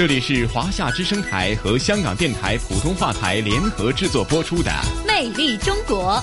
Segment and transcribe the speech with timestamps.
[0.00, 4.70] 这里是华夏之声台和香港电台普通话台联合制作播出的
[5.06, 6.14] 《魅力中国》。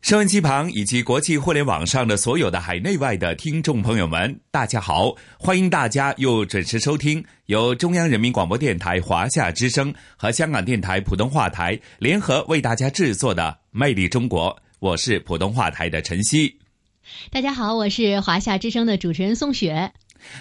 [0.00, 5.14] 收音机旁以及国际互联网上的所有的海内外的听众朋友们，大家好！
[5.38, 14.50] 欢迎大家又准时收听由中央人民广播电台华夏之声和香港电台普通话台联合为大家制作的《魅力中国》，
[14.80, 16.58] 我是普通话台的陈曦。
[17.30, 19.92] 大家好，我是华夏之声的主持人宋雪。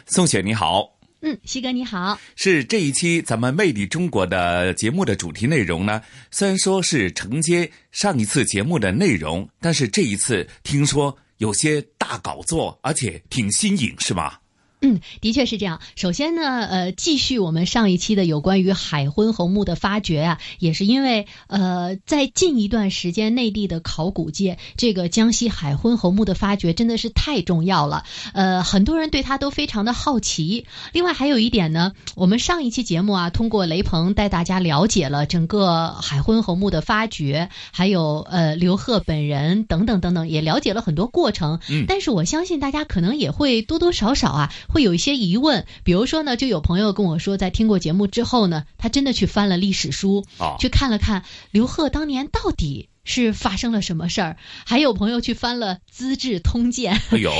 [0.05, 6.01] 宋雪你好，嗯，西哥你好，是这一期咱们《魅力中国》的节目的主题内容呢？
[6.31, 14.37] 虽然说是承接上一次节目的内容，但是这一次听说有些大搞作，而且挺新颖，是吗？
[14.81, 15.79] 嗯，的确是这样。
[15.95, 28.03] 首先呢，呃，继续我们上一期的有关于海昏侯墓的发掘啊，也是因为呃，在近一段时间，内地的考古界这个江西海昏侯墓的发掘真的是太重要了。
[28.33, 30.65] 呃，很多人对它都非常的好奇。
[30.93, 41.59] 另外还有一点呢，我们上一期节目啊，通过雷鹏带大家了解了整个海昏侯墓的发掘，还有呃刘贺本人等等等等，也了解了很多过程。
[41.69, 44.51] 嗯，但是我相信大家可能也会多多少少啊。
[44.71, 50.25] 会有一些疑问，比如说呢，就有朋友跟我说，在听过节目之后呢，他真的去翻了历史书，
[50.59, 54.37] 去看了看刘贺当年到底是发生了什么事儿。
[54.65, 56.95] 还有朋友去翻了《资治通鉴》，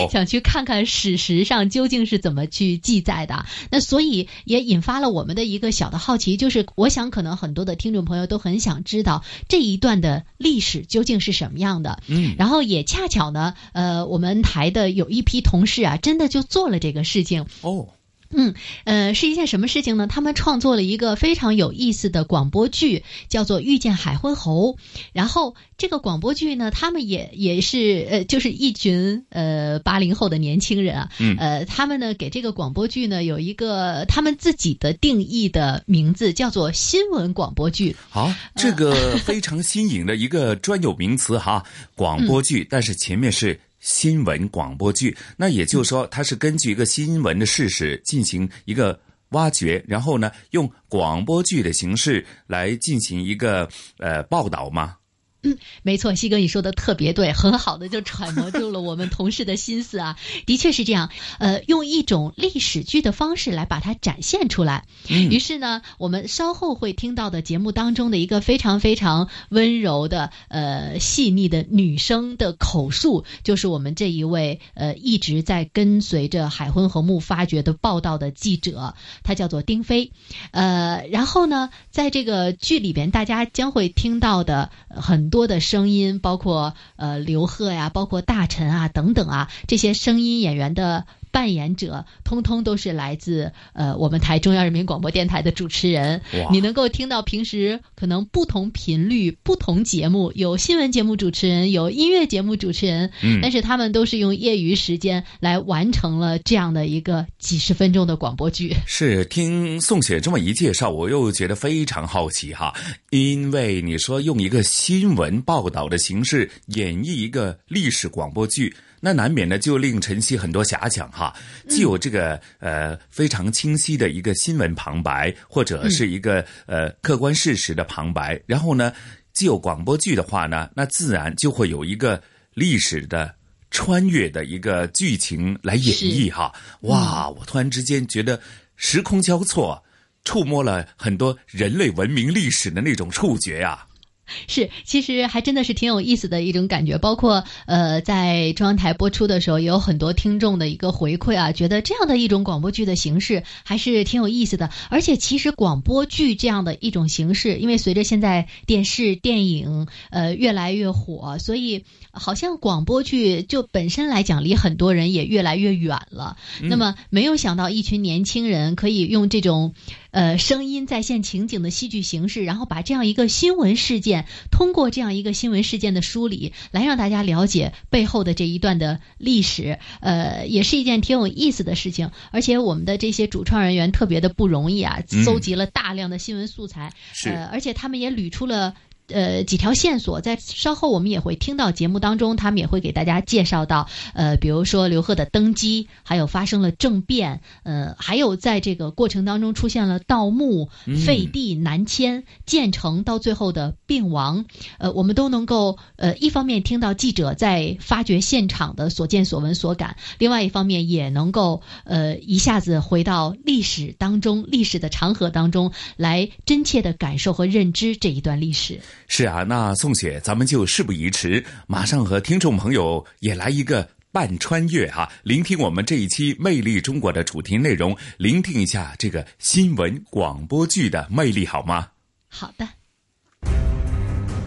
[0.11, 3.45] 想去看看史实上究竟是怎么去记载的。
[3.69, 12.01] 那所以也引发了我们的一个小的好奇，就是我想可能很多的听众朋友都很想知道这一段的历史究竟是什么样的。
[12.07, 17.45] 嗯，然后也恰巧呢，呃，我们台的有一批同事啊，真的就做了这个事情。
[17.61, 17.87] 哦。
[18.33, 18.53] 嗯，
[18.85, 20.07] 呃，是一件什么事情呢？
[20.07, 24.73] 他们创作了一个非常有意思的广播剧，叫做《遇见海昏侯》。
[25.13, 37.95] 然后这个广播剧呢，他们也也是呃，就是一群呃八零后的年轻人啊，嗯呃，他们呢给这个广播剧呢有一个他们自己的定义的名字，叫做新闻广播剧。
[38.09, 41.63] 好，这个非常新颖的一个专有名词哈，
[41.95, 43.59] 广播剧，但是前面是。
[43.81, 48.97] 新闻广播剧，那也就是说，它是根据一个新闻的事实进行一个
[49.31, 54.95] 挖掘，然后呢，用广播剧的形式来进行一个呃报道吗？
[55.43, 61.09] 嗯， 没错，西哥你说的特别对，很好的就揣摩住了我们同事的心思啊， 的确是这样。
[61.39, 64.85] 呃，用一种历史剧的方式来把它展现出来。
[65.09, 80.11] 嗯，于是呢，我们稍后会听到的节目当中的一个非常非常温柔的、呃细腻的女生的口述，就是我们这一位呃一直在跟随着海昏侯墓发掘的报道的记者，她叫做丁飞。
[80.51, 85.30] 呃，然后呢，在这个剧里边，大家将会听到的很。
[85.31, 91.07] 多的声音，包括呃刘贺呀，包括大臣啊等等啊，这些声音演员的。
[91.31, 96.21] 扮演者通通都是来自呃我们台中央人民广播电台的主持人，
[96.51, 108.75] 你能够听到平时可能不同频率、不同节目，有新闻节目主持人，有音乐节目主持人，嗯，但是他们都是用业余时间来完成了这样的一个几十分钟的广播剧。
[108.85, 112.73] 是听宋雪这么一介绍，我又觉得非常好奇哈，
[113.11, 118.75] 因为你说用一个新闻报道的形式演绎一个历史广播剧。
[119.03, 121.35] 那难免呢，就令晨曦很多遐想哈。
[121.67, 128.93] 既有这个呃非常清晰的一个新闻旁白，或者是一个呃客观事实的旁白，然后呢，
[129.33, 132.21] 既有广播剧的话呢，那自然就会有一个
[132.53, 133.33] 历史的
[133.71, 136.53] 穿越的一个剧情来演绎哈。
[136.81, 138.39] 哇，我突然之间觉得
[138.75, 139.83] 时空交错，
[140.23, 143.87] 触摸了很多人类文明历史的那种触觉呀。
[144.47, 146.97] 是，其实还真的是挺有意思的一种感觉。
[146.97, 154.69] 包括呃，在中央台播出的时候，也有很多听众的一个回馈啊，觉得这样的一种广播剧的形式还是挺有意思的。
[154.89, 166.37] 而且，其实广播剧这样的一种形式，因为随着现在电视、电影呃越来越火，所以好像广播剧就本身来讲，离很多人也越来越远了。
[166.61, 169.73] 那么，没有想到一群年轻人可以用这种
[170.11, 174.11] 呃声音再现情景的戏剧形式，然后把这样一个新闻事件。
[174.11, 182.11] 件，通过这样一个新闻事件的梳理，来让大家了解背后的这一段的历史，呃，也是一件挺有意思的事情。
[182.31, 186.91] 而且我们的这些主创人员特别的不容易啊，搜集了大量的新闻素材，
[187.25, 188.73] 呃，而且他们也捋出了。
[189.07, 200.69] 呃，几条线索，在稍后我们也会听到节目当中，他们也会给大家介绍到，呃，比如说刘贺的登基，还有发生了政变，呃，还有在这个过程当中出现了盗墓、
[201.05, 204.45] 废帝南迁、建成，到最后的病亡，
[204.77, 218.79] 呃，我们都能够呃一方面听到记者在发掘现场的所见所闻所感，另外一方面也能够呃一下子回到历史当中，历史的长河当中来真切的感受和认知这一段历史。
[219.07, 231.87] 是啊，那宋雪，咱们就事不宜迟，马上和听众朋友也来一个半穿越哈，聆听我们这一期《魅力中国》的主题内容，聆听一下这个新闻广播剧的魅力，好吗？
[232.27, 232.67] 好的。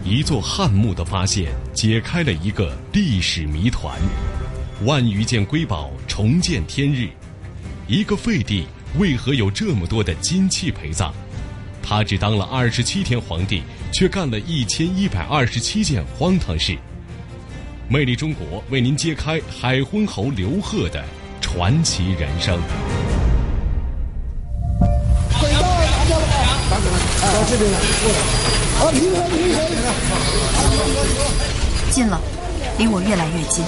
[0.03, 3.99] 一座汉墓的发现，解开了一个历史谜团。
[4.83, 7.09] 万余件瑰宝重见天日，
[7.87, 8.67] 一个废帝
[8.99, 11.11] 为何有这么多的金器陪葬？
[11.81, 13.63] 他只当了二十七天皇帝，
[13.97, 16.77] 却干了一千一百二十七件荒唐事。
[17.87, 21.01] 魅力中国为您揭开海昏侯刘贺的
[21.39, 22.59] 传奇人生。
[25.39, 26.27] 轨道拿掉了，
[26.69, 27.79] 拿走了，到这边来，
[28.81, 29.63] 啊，平衡平衡。
[31.89, 32.19] 近了，
[32.77, 33.63] 离我越来越近。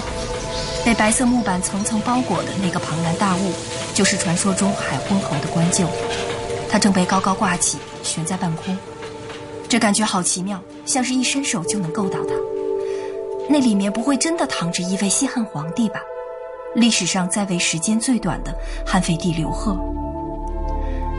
[0.83, 3.53] 被白色木板层层包裹的那个庞然大物，
[3.93, 5.85] 就是传说中海昏侯的棺柩。
[6.69, 8.77] 它正被高高挂起，悬在半空。
[9.69, 12.33] 这感觉好奇妙，像是一伸手就能够到它。
[13.49, 16.01] 那里面不会真的躺着一位西汉皇帝吧？
[16.75, 18.53] 历史上在位时间最短的
[18.85, 19.77] 汉废帝刘贺。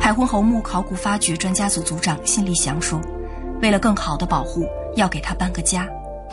[0.01, 3.01] 海昏侯墓考古发掘专家组组长辛立祥说
[3.61, 5.89] ：“为了更好的保护，要给他搬个家。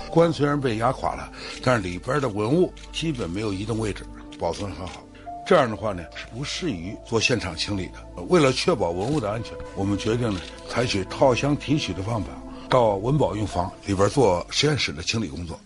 [0.09, 1.29] 棺虽然被压垮了，
[1.63, 4.05] 但是里边的文物基本没有移动位置，
[4.37, 5.01] 保存很好。”
[5.45, 8.23] 这样的话呢，是不适宜做现场清理的。
[8.29, 12.29] 为了确保文物的安全，我们决定呢，采取套箱提取的方法，
[12.67, 15.59] 到文保用房里边做实验室的清理工作。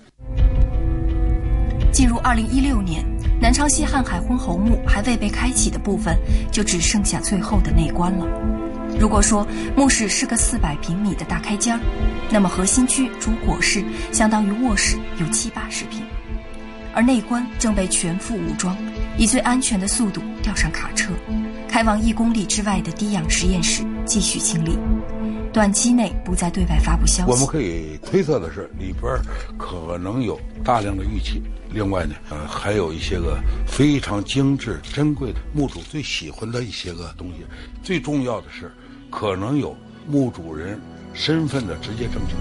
[1.93, 3.05] 进入二零一六年，
[3.41, 6.17] 南昌西汉海昏侯墓还未被开启的部分，
[6.51, 8.27] 就只剩下最后的内棺了。
[8.99, 9.47] 如果说
[9.77, 11.79] 墓室是个四百平米的大开间，
[12.29, 16.03] 那么核心区主椁室相当于卧室，有七八十平。
[16.93, 18.75] 而内棺正被全副武装，
[19.19, 21.11] 以最安全的速度吊上卡车，
[21.67, 24.77] 开往一公里之外的低氧实验室继续清理。
[25.51, 27.31] 短期内不再对外发布消息。
[27.31, 29.13] 我们可以推测的是，里边
[29.57, 33.37] 可能有大量的玉器，另外呢，呃，还有一些个
[33.67, 37.45] 非常精致、珍贵的墓主最喜欢的一些个东西。
[37.83, 38.71] 最重要的是，
[39.11, 39.75] 可能有
[40.07, 40.79] 墓主人
[41.13, 42.35] 身份的直接证据。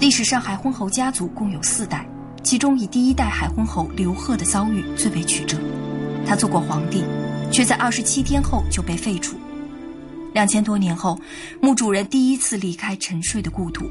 [0.00, 2.04] 历史上海昏侯家族共有四代。
[2.42, 5.56] 其中以第一代海昏侯刘贺的遭遇最为曲折，
[6.26, 7.02] 他做过皇帝，
[7.52, 9.36] 却在二十七天后就被废除。
[10.34, 11.18] 两千多年后，
[11.60, 13.88] 墓主人第一次离开沉睡的故土，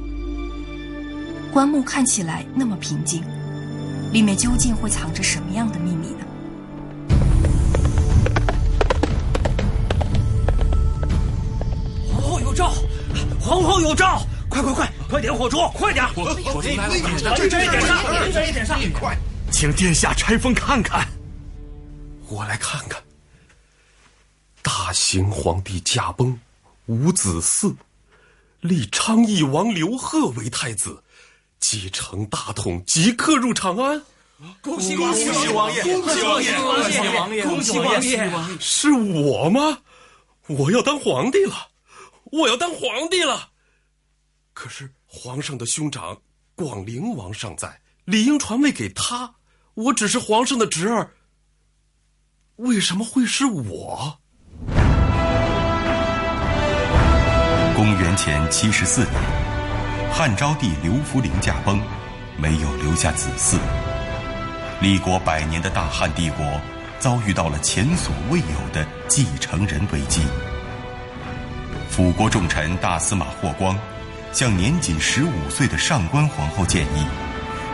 [1.51, 3.24] 棺木看起来那么平静，
[4.12, 6.25] 里面究竟会藏着什么样的秘密呢？
[12.12, 12.71] 皇后有诏，
[13.39, 14.21] 皇后有诏。
[14.50, 16.07] 快快快，快点火烛，快点！
[16.13, 19.13] 火烛来了，这这点上，这点上，快！
[19.51, 21.05] 请殿下拆封看看。
[22.29, 23.03] 我来看看。
[24.61, 26.39] 大行皇帝驾崩，
[26.85, 27.75] 无子嗣，
[28.61, 31.03] 立昌邑王刘贺为太子，
[31.59, 34.01] 继承大统，即刻入长安。
[34.61, 35.83] 恭喜恭喜王爷！
[35.83, 36.56] 恭喜王爷！
[36.56, 37.44] 恭喜王爷！
[37.44, 38.31] 恭喜王爷！
[38.61, 39.80] 是我吗？
[40.47, 41.68] 我要当皇帝了！
[42.31, 43.49] 我要当皇帝了！
[44.53, 46.18] 可是皇上的兄长
[46.56, 49.30] 广陵王尚在，理应传位给他。
[49.73, 51.11] 我只是皇上的侄儿，
[52.56, 54.18] 为什么会是我？
[57.75, 59.13] 公元前七十四年，
[60.13, 61.81] 汉昭帝刘弗陵驾崩，
[62.37, 63.59] 没有留下子嗣。
[64.80, 66.61] 立国百年的大汉帝国
[66.99, 70.21] 遭遇到了前所未有的继承人危机。
[71.89, 73.77] 辅国重臣大司马霍光。
[74.31, 77.06] 向年仅十五岁的上官皇后建议，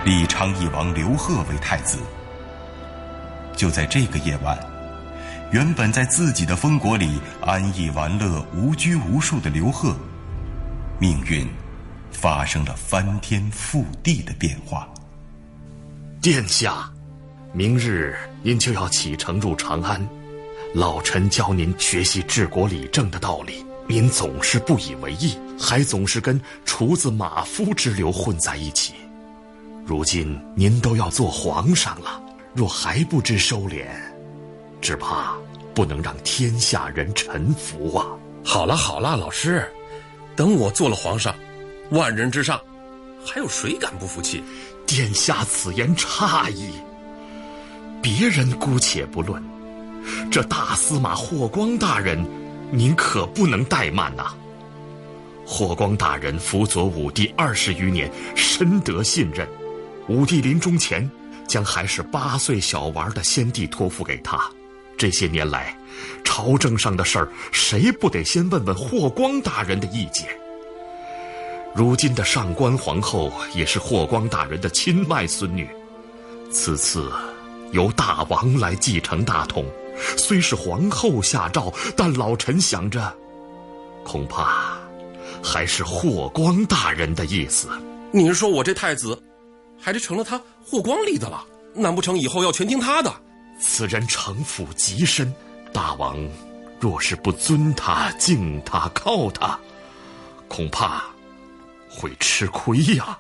[0.04, 2.00] 立昌邑王刘贺为太子。
[3.56, 4.58] 就在这个夜晚，
[5.52, 9.96] 原本在自己的封国里安逸玩乐、无拘无束的刘贺，
[11.00, 11.48] 命运
[12.12, 14.88] 发生了翻天覆地的变化。
[16.22, 16.90] 殿下，
[17.54, 20.06] 明日您就要启程入长安，
[20.74, 23.64] 老臣教您学习治国理政的道理。
[23.88, 28.94] 您总是不以为意，还总是跟厨子马夫之流混在一起。
[29.86, 32.22] 如今您都要做皇上了，
[32.54, 33.86] 若还不知收敛，
[34.82, 35.34] 只怕
[35.74, 38.06] 不能让天下人臣服啊！
[38.44, 39.66] 好了好了，老师，
[40.36, 41.34] 等我做了皇上，
[41.92, 42.60] 万人之上，
[43.26, 44.44] 还有谁敢不服气？
[44.86, 46.72] 殿下此言差矣。
[48.02, 49.42] 别人姑且不论，
[50.30, 52.26] 这大司马霍光大人，
[52.72, 54.34] 您可不能怠慢呐。
[55.46, 59.48] 霍光大人辅佐武帝二十余年，深得信任。
[60.10, 61.10] 武帝临终前，
[61.48, 64.40] 将还是八岁小娃的先帝托付给他。
[64.98, 65.78] 这些年来，
[66.24, 70.28] 朝政上的事儿，谁不得先问问霍光大人的意见？
[71.74, 75.70] 如今的上官皇后也是霍光大人的亲外孙女，
[76.52, 77.12] 此次
[77.72, 79.66] 由大王来继承大统，
[80.18, 83.14] 虽是皇后下诏，但老臣想着，
[84.04, 84.78] 恐怕
[85.44, 87.70] 还是霍光大人的意思。
[88.12, 89.22] 您说我这太子，
[89.80, 91.44] 还是成了他霍光立的了？
[91.74, 93.14] 难不成以后要全听他的？
[93.60, 95.34] 此人城府极深，
[95.74, 96.18] 大王
[96.80, 99.60] 若是不尊他、敬他、靠他，
[100.48, 101.04] 恐怕
[101.90, 103.18] 会吃亏呀。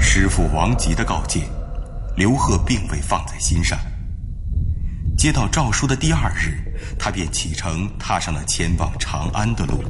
[0.00, 1.42] 师父王吉的告诫，
[2.16, 3.78] 刘贺并未放在心上。
[5.24, 6.62] 接到诏书的第二日，
[6.98, 9.82] 他便启程踏上了前往长安的路。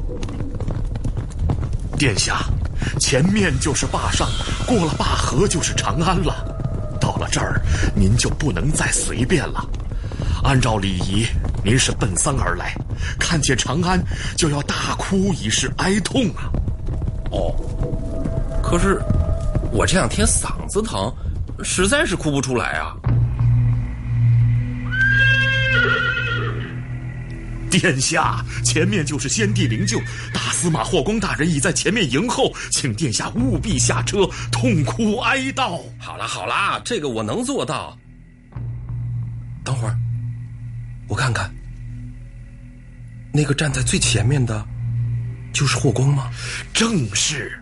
[1.97, 2.45] 殿下，
[3.01, 4.29] 前面就是坝上，
[4.65, 6.33] 过了坝河就是长安了。
[7.01, 7.61] 到了这儿，
[7.93, 9.61] 您就不能再随便了。
[10.41, 11.27] 按照礼仪，
[11.65, 12.73] 您是奔丧而来，
[13.19, 14.01] 看见长安
[14.37, 16.47] 就要大哭以示哀痛啊。
[17.31, 17.53] 哦，
[18.63, 19.01] 可是
[19.69, 21.13] 我这两天嗓子疼，
[21.61, 22.95] 实在是哭不出来啊。
[27.79, 30.01] 殿下，前面就是先帝灵柩，
[30.33, 35.81] 大司马霍光大人已在前面迎候，请殿下务必下车，痛哭哀悼。
[35.99, 37.97] 好啦好啦，这个我能做到。
[39.63, 39.97] 等会儿，
[41.07, 41.53] 我看看，
[43.33, 44.65] 那个站在最前面的，
[45.51, 46.31] 就是霍光吗？
[46.73, 47.61] 正是，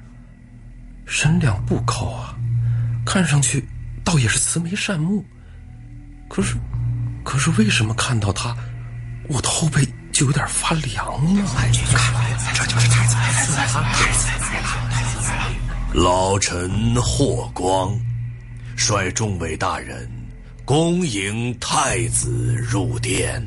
[1.08, 2.38] 身量不高啊，
[3.06, 3.66] 看上去
[4.04, 5.26] 倒也是慈眉善目。
[6.30, 6.56] 可是，
[7.24, 8.56] 可是为什么看到他，
[9.28, 9.88] 我的后背？
[10.14, 11.06] 就有点发凉
[11.36, 11.44] 了。
[12.54, 13.84] 这就是太子，太子，太子来了，
[14.92, 15.52] 太子来了！
[15.94, 17.92] 老臣霍光，
[18.78, 20.10] 率众位大人，
[20.64, 23.44] 恭迎太子入殿。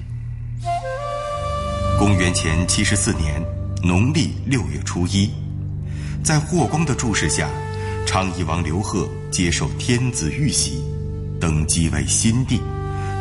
[1.99, 3.41] 公元前七十四年
[3.83, 5.31] 农历六月初一，
[6.23, 7.49] 在霍光的注视下，
[8.07, 10.83] 昌邑王刘贺接受天子玉玺，
[11.41, 12.61] 登基为新帝，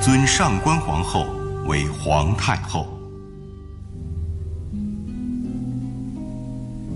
[0.01, 1.25] 尊上官皇后
[1.67, 2.94] 为皇太后。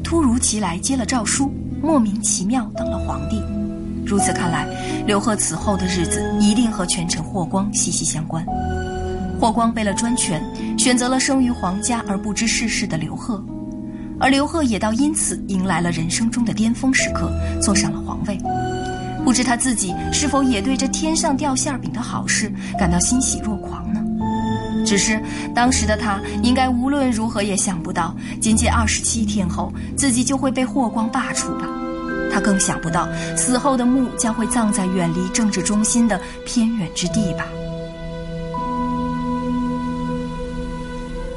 [0.09, 3.39] 突如其来接了诏书，莫名其妙当了皇帝。
[4.03, 4.65] 如此看来，
[5.05, 8.43] 刘贺此后的日子一定和权臣霍光息息相关。
[9.39, 10.43] 霍光为了专权，
[10.79, 13.39] 选择了生于皇家而不知世事的刘贺，
[14.19, 18.35] 而刘贺也倒因此迎来了人生中的巅峰时刻，坐上了皇位。
[19.23, 23.98] 不知他自己是否也对这天上掉馅饼的好事感到欣喜若狂呢？
[24.89, 25.21] 只是
[25.53, 31.67] 当时的他，应该无论如何也想不到，仅仅二十七天后，自己就会被霍光罢黜吧。
[32.33, 37.45] 他更想不到，死后的墓将会葬在远离政治中心的偏远之地吧。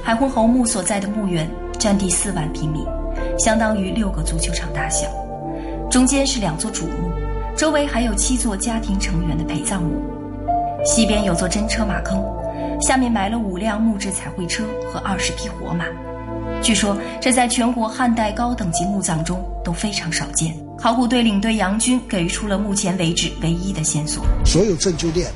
[0.03, 1.47] 海昏侯墓所在的墓园
[1.79, 2.87] 占地四万平米，
[3.39, 5.07] 相当于六个足球场大小。
[5.91, 7.13] 中间是两座主墓，
[7.55, 10.03] 周围还有七座家庭成员的陪葬墓。
[10.87, 12.19] 西边有座真车马坑。
[12.81, 15.85] 下面埋了五辆木质彩绘车和二十匹活马，
[16.63, 20.57] 据说这在全国汉代高等级墓葬中都非常少见。
[20.79, 25.31] 考古队领队杨军给出了目前为止唯一的线索：所有证据链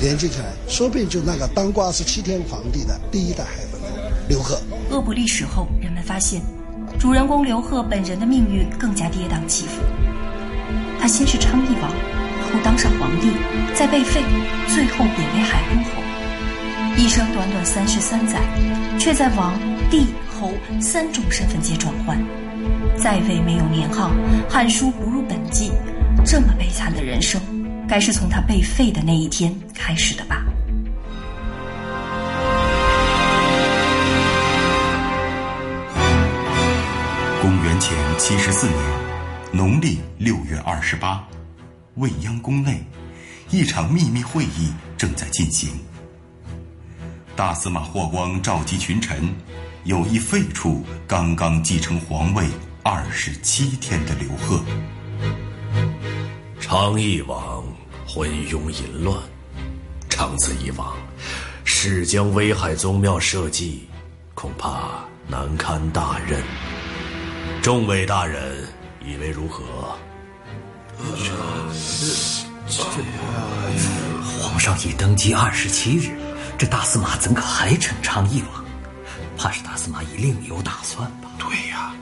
[0.00, 3.88] 连接起来，说不定就那个当过二十七天皇帝的第一代海昏侯
[4.28, 4.56] 刘贺。
[4.90, 6.40] 恶补历史后，人们发现，
[6.96, 9.82] 主人公刘贺本人的命运更加跌宕起伏。
[11.00, 13.32] 他先是昌邑王，后当上皇帝，
[13.74, 14.22] 再被废，
[14.68, 16.03] 最后贬为海昏侯。
[16.96, 18.40] 一生短短三十三载，
[18.98, 19.52] 却在王、
[19.90, 22.16] 帝、侯三种身份间转换，
[22.96, 24.12] 在位没有年号，
[24.48, 25.72] 汉书不入本纪，
[26.24, 27.40] 这么悲惨的人生，
[27.88, 30.44] 该是从他被废的那一天开始的吧？
[37.42, 38.78] 公元前七十四年，
[39.52, 41.22] 农历六月二十八，
[41.96, 42.82] 未央宫内，
[43.50, 45.70] 一场秘密会议正在进行。
[47.36, 49.34] 大司马霍光召集群臣，
[49.82, 52.46] 有意废黜刚刚继承皇位
[52.84, 54.62] 二十七天的刘贺。
[56.60, 57.64] 昌邑王
[58.06, 59.18] 昏庸淫乱，
[60.08, 60.96] 长此以往，
[61.64, 63.80] 誓将危害宗庙社稷，
[64.34, 66.40] 恐怕难堪大任。
[67.60, 68.64] 众位大人
[69.04, 69.64] 以为如何？
[74.40, 76.16] 皇上已登基二十七日，
[76.64, 78.64] 这大司马怎可还称昌邑王？
[79.36, 81.28] 怕是大司马已另有打算吧？
[81.38, 81.92] 对呀，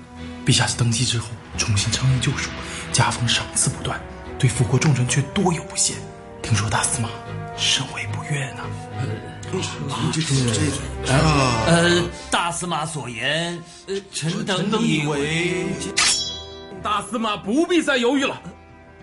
[0.47, 1.26] 陛下登基之后
[1.59, 2.49] 重新昌邑旧属，
[2.92, 4.00] 加封赏赐不断，
[4.38, 5.95] 对复国重臣却多有不屑。
[6.45, 7.09] 听说大司马
[7.57, 8.62] 甚为不悦呢。
[10.12, 11.12] 这这这
[11.66, 12.00] 呃，
[12.31, 15.66] 大司马所言，呃，臣等以为，
[16.85, 18.40] 大司马不必再犹豫了。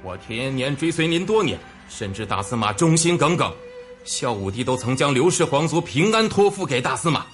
[0.03, 3.53] 我田延年追随您多年，深知大司马忠心耿耿，
[4.09, 7.27] 孝武帝都曾将刘氏皇族平安托付给大司马。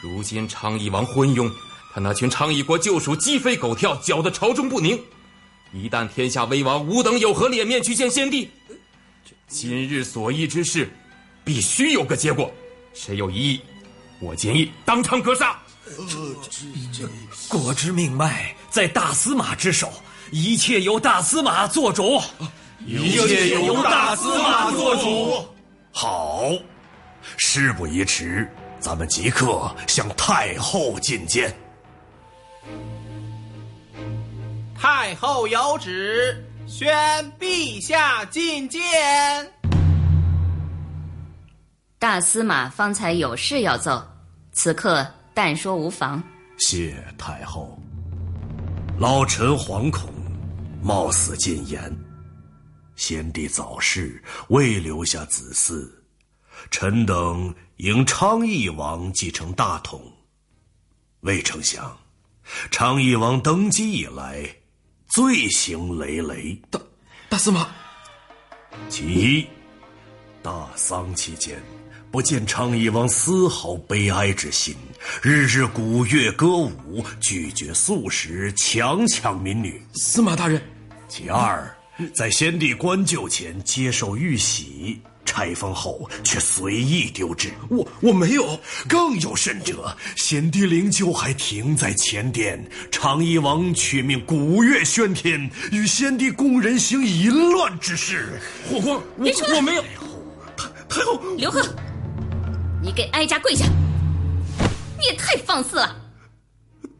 [0.00, 1.50] 如今昌邑王昏庸，
[1.92, 4.96] 他那群昌邑国旧属鸡飞狗跳，搅得朝中不宁。
[5.72, 8.48] 一旦天下危亡，吾等有何脸面去见先帝？
[9.48, 10.88] 今日所议之事，
[11.42, 12.48] 必须有个结果。
[12.92, 13.60] 谁有异议，
[14.20, 15.58] 我建议当场格杀。
[17.48, 19.92] 国之命脉在大司马之手。
[20.30, 22.20] 一切由大司马做主，
[22.86, 25.53] 一切由大司马做主。
[25.96, 26.50] 好，
[27.36, 31.54] 事不宜迟，咱们即刻向太后进谏。
[34.76, 36.92] 太后有旨，宣
[37.38, 38.82] 陛下觐见。
[42.00, 44.04] 大司马方才有事要奏，
[44.50, 46.20] 此刻但说无妨。
[46.58, 47.78] 谢太后。
[48.98, 50.12] 老臣惶恐。
[50.82, 51.80] 冒死进言，
[52.96, 55.88] 先帝早逝，未留下子嗣，
[56.70, 60.00] 臣等迎昌邑王继承大统。
[61.20, 61.98] 未成想，
[62.70, 64.46] 昌邑王登基以来，
[65.08, 66.60] 罪行累累。
[66.70, 66.80] 大
[67.28, 67.66] 大司马，
[68.88, 69.46] 其一，
[70.42, 71.60] 大丧期间，
[72.12, 74.76] 不见昌邑王丝毫悲哀之心，
[75.20, 79.82] 日日鼓乐歌舞，拒绝素食，强抢民女。
[79.94, 80.62] 司马大人。
[81.08, 81.76] 其二，
[82.12, 87.52] 在先帝棺柩前接受玉玺，拆封后却随意丢置。
[87.68, 88.58] 我我没有。
[88.88, 98.40] 更有甚者，先帝灵柩还停在前殿，昌邑王却命鼓乐喧天，与先帝宫人行淫乱之事。
[98.68, 99.84] 霍光，我我没有。
[100.56, 101.62] 太太后，刘贺，
[102.82, 103.64] 你给哀家跪下！
[104.98, 105.96] 你也太放肆了。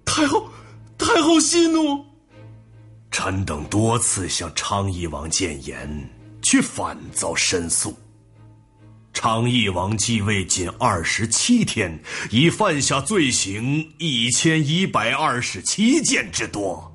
[0.05, 0.49] 太后，
[0.97, 2.14] 太后息怒。
[3.17, 6.11] 臣等多次向昌邑王谏言，
[6.43, 7.97] 却反遭申诉。
[9.13, 11.97] 昌邑王继位仅二十七天，
[12.29, 16.93] 已犯下罪行一千一百二十七件之多。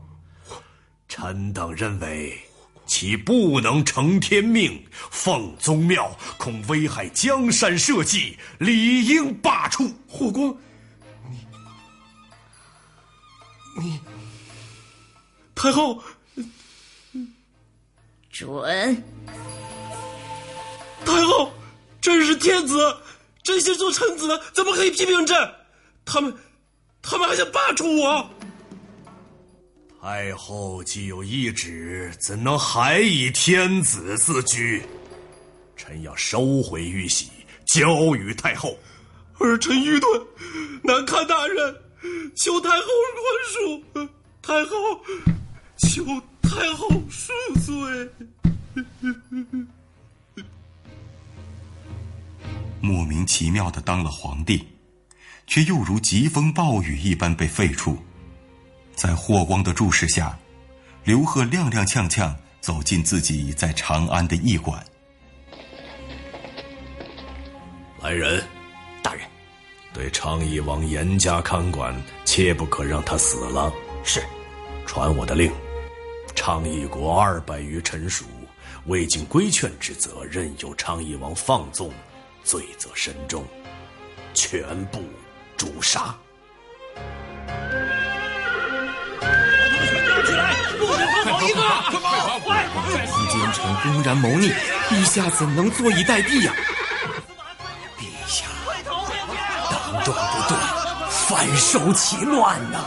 [1.08, 2.38] 臣等认为，
[2.86, 9.90] 其不能承天命，奉宗庙，恐危害江山社稷，理应罢黜。
[10.06, 10.54] 霍光，
[13.78, 14.19] 你你。
[15.62, 16.02] 太后，
[18.32, 19.04] 准。
[21.06, 21.52] 太后，
[22.00, 22.96] 朕是天子，
[23.44, 25.36] 朕先做臣子，怎么可以批评朕？
[26.06, 26.34] 他们，
[27.02, 28.30] 他们还想罢黜我。
[30.02, 34.82] 太后既有懿旨，怎能还以天子自居？
[35.76, 37.30] 臣要收回玉玺，
[37.68, 38.78] 交与太后。
[39.40, 40.26] 儿臣愚钝，
[40.82, 41.76] 难堪大人，
[42.38, 42.86] 求太后
[43.94, 44.10] 宽恕。
[44.42, 44.78] 太后。
[45.80, 46.04] 求
[46.42, 47.32] 太后恕
[47.66, 48.10] 罪。
[52.82, 54.68] 莫名其妙的当了皇帝，
[55.48, 57.96] 却又如疾风暴雨一般被废黜。
[58.96, 60.38] 在霍光的注视下，
[61.04, 64.86] 刘贺踉踉跄跄走进自己在长安的驿馆。
[68.02, 68.44] 来人，
[69.02, 69.26] 大人，
[69.94, 73.72] 对昌邑王严加看管，切不可让他死了。
[74.04, 74.22] 是，
[74.86, 75.52] 传我的令。
[76.42, 78.24] 昌邑国二百余臣属，
[78.86, 81.92] 未尽规劝之责，任由昌邑王放纵，
[82.46, 83.46] 罪责深重，
[84.34, 85.04] 全部
[85.58, 86.16] 诛杀。
[90.26, 90.54] 起来！
[91.26, 91.62] 好一个！
[92.40, 93.06] 快快！
[93.06, 94.50] 姬奸臣公然谋逆，
[94.90, 96.54] 陛下怎能坐以待毙呀？
[98.00, 98.46] 陛下，
[99.70, 100.58] 当断不断，
[101.10, 102.80] 反受其乱呐！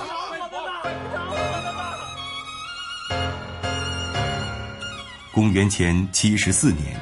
[5.33, 6.95] 公元前七十四年，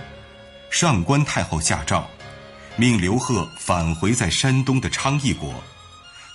[0.71, 2.09] 上官太后下诏，
[2.77, 5.53] 命刘贺返回在山东的昌邑国，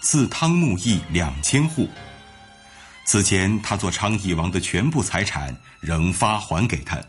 [0.02, 1.88] 赐汤沐邑两千户。
[3.06, 7.02] 此前他做昌邑王的全部财产仍发还给他。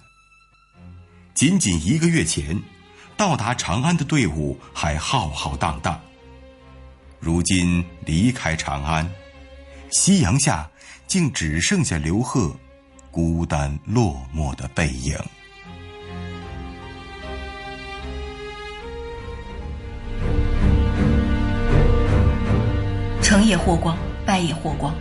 [1.35, 2.57] 仅仅一个月前，
[3.17, 6.01] 到达长安的队伍还浩浩荡荡。
[7.19, 9.11] 如今离开长安，
[9.91, 10.71] 夕阳下
[11.09, 12.55] 竟只剩下刘贺
[13.17, 15.17] 孤单落寞的背影。
[23.23, 24.95] 成也霍光，败也霍光。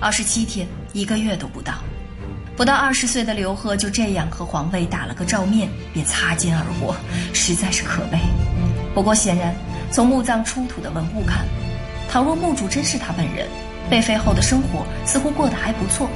[0.00, 1.74] 二十七天，一个月都不到，
[2.56, 6.96] 不到二十岁的刘贺就这样和皇位打了个照面，便擦肩而过，
[7.32, 8.18] 实在是可悲。
[8.92, 9.54] 不过显然，
[9.92, 11.46] 从墓葬出土的文物看，
[12.08, 13.46] 倘若墓主真是他本人，
[13.88, 16.10] 被废后的生活似乎过得还不错。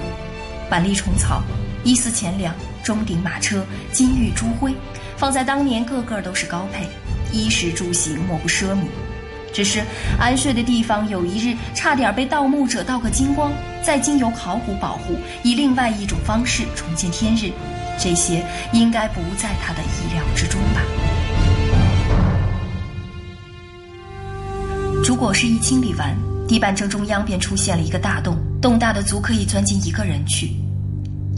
[0.68, 1.42] 板栗虫草、
[1.84, 4.74] 一丝钱粮、钟鼎马车、金玉珠辉，
[5.16, 6.86] 放在当年个个都是高配，
[7.32, 8.84] 衣食住行莫不奢靡。
[9.52, 9.80] 只是
[10.18, 13.52] 安睡的地方，有一日差点被盗墓者盗个精光，
[13.84, 17.52] 再经由考古保护，以另外一种方式重见天日，
[17.96, 20.82] 这些应该不在他的意料之中吧。
[25.04, 26.16] 主果是一清理完，
[26.48, 30.56] 地板正中央便出现了一个大洞，洞大的足可以钻进一个人去。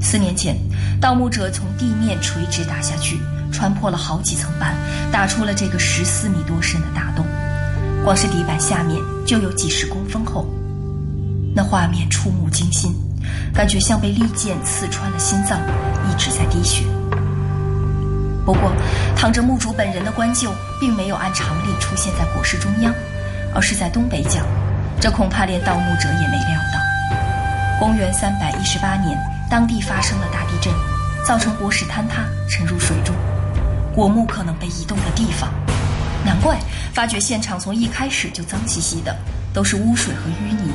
[0.01, 0.57] 四年前，
[1.01, 3.19] 盗墓者从地面垂直打下去，
[3.51, 4.77] 穿破了好几层板，
[5.11, 7.27] 打出了这个十四米多深的大洞。
[8.05, 10.47] 光是底板下面就有几十公分厚，
[11.53, 12.95] 那画面触目惊心，
[13.53, 15.59] 感觉像被利剑刺穿了心脏，
[16.09, 16.85] 一直在滴血。
[18.45, 18.71] 不过，
[19.17, 22.95] 躺着墓主本人的棺柩并没有按常理出现在椁室中央，
[23.53, 24.47] 而是在东北角，
[25.01, 26.76] 这恐怕连盗墓者也没料到。
[27.79, 29.19] 公元三百一十八年，
[29.51, 30.73] 当地发生了大地震，
[31.27, 33.15] 造成椁室坍塌，沉入水中，
[33.95, 35.51] 椁木可能被移动的地方。
[36.25, 36.59] 难怪
[36.95, 39.15] 发掘现场从一开始就脏兮兮的，
[39.53, 40.73] 都是污水和淤泥。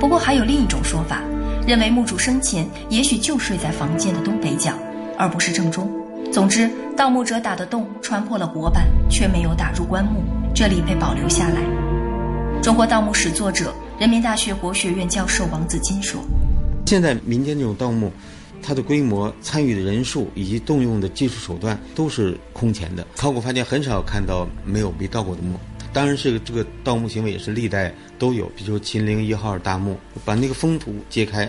[0.00, 1.20] 不过还有另一种说法，
[1.66, 4.72] 认为墓主生前也许就睡在房间的东北角，
[5.18, 5.86] 而不是正中。
[6.32, 10.22] 总之，盗墓者打的洞穿破了椁板，却没有打入棺木，
[10.54, 11.60] 这里被保留下来。
[12.62, 16.20] 中国盗墓史作者、人民大学国学院教授王子金说
[16.84, 18.12] ：“现在民间这种盗墓。”
[18.60, 23.06] 它的规模、参与的人数以及动用的技术手段都是空前的。
[23.14, 25.60] 考古发现很少看到没有被盗过的墓，
[25.92, 28.46] 当然，这个这个盗墓行为也是历代都有。
[28.56, 31.46] 比如说秦陵一号大墓，把那个封土揭开，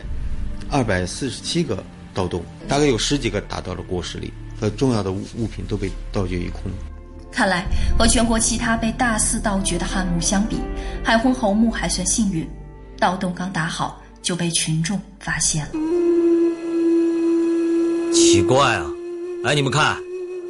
[0.69, 1.81] 二百四十七个
[2.13, 6.63] 盗洞，大概有十几个打到了椁室里，和重要的物物品都被盗掘一空。
[7.36, 7.65] 看来
[8.00, 10.58] 和全国其他被大肆盗掘的汉墓相比，
[11.04, 12.50] 海昏侯墓还算幸运，
[12.98, 15.71] 盗洞刚打好就被群众发现了。
[18.13, 18.86] 奇怪啊！
[19.43, 19.98] 哎，你们看，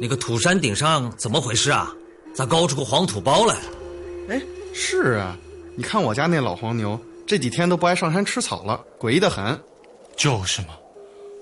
[0.00, 1.92] 那个土山顶上怎么回事啊？
[2.32, 3.60] 咋高出个黄土包来了？
[4.30, 4.40] 哎，
[4.72, 5.36] 是啊，
[5.74, 6.96] 你看我家那老黄牛，
[7.26, 9.60] 这几天都不爱上山吃草了，诡异的很。
[10.16, 10.68] 就是嘛，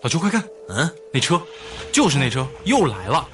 [0.02, 1.38] 老邱快看，嗯，那车，
[1.92, 3.28] 就是那车又来了，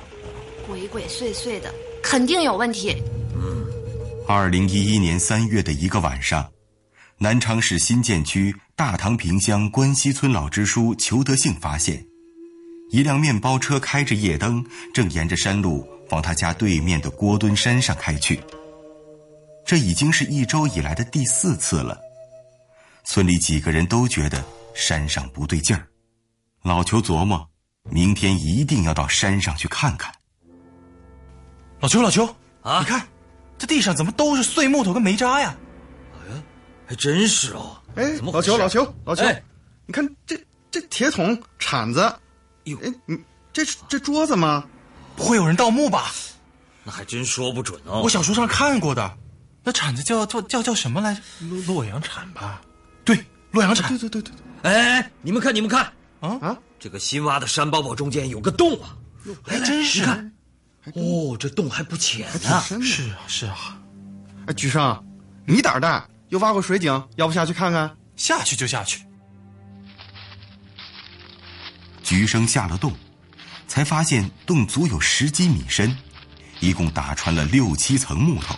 [0.67, 2.97] 鬼鬼祟祟的，肯定有问题。
[3.35, 3.67] 嗯，
[4.27, 6.51] 二零一一年三月的一个晚上，
[7.19, 12.05] 南昌市新建区大塘坪乡关西村老支书裘德兴发现。
[12.91, 18.41] 一辆面包车开着夜灯，正沿着山路往他家对面的郭墩山上开去。
[19.65, 21.97] 这已经是一周以来的第四次了。
[23.05, 25.87] 村里几个人都觉得山上不对劲儿。
[26.63, 27.49] 老裘琢磨，
[27.89, 30.13] 明天一定要到山上去看看。
[31.81, 32.25] 老邱，老邱
[32.63, 33.07] 啊，你看，
[33.59, 35.57] 这地上怎么都是碎木头跟煤渣呀？
[36.15, 36.43] 哎呀，
[36.87, 37.77] 还真是哦。
[37.97, 39.25] 哎，老邱，老邱，老邱，
[39.87, 40.39] 你看这
[40.71, 42.01] 这铁桶、铲子。
[42.65, 43.19] 哟，哎，你
[43.53, 44.65] 这这桌子吗？
[45.17, 46.11] 不会有人盗墓吧？
[46.85, 48.03] 那还真说不准哦。
[48.03, 49.17] 我小说上看过的，
[49.65, 51.21] 那铲子叫叫叫叫什么来着？
[51.49, 52.61] 洛洛阳铲吧？
[53.05, 53.19] 对，
[53.51, 53.89] 洛阳铲。
[53.89, 54.33] 对对对对。
[54.63, 55.91] 哎，你们看，你们看，
[56.21, 56.59] 啊啊！
[56.79, 58.97] 这个新挖的山包包中间有个洞啊，
[59.43, 60.01] 还真是。
[60.01, 60.33] 你看，
[60.95, 62.63] 哦，这洞还不浅呢。
[62.83, 63.79] 是啊，是啊。
[64.47, 65.05] 哎，菊生，
[65.47, 67.97] 你胆大，又挖过水井，要不下去看看？
[68.17, 69.03] 下去就下去。
[72.03, 72.93] 菊生下了洞，
[73.69, 75.97] 才发现洞足有十几米深，
[76.61, 78.57] 一共打穿了六七层木头，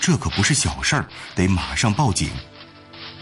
[0.00, 2.30] 这可不是小事儿，得马上报警。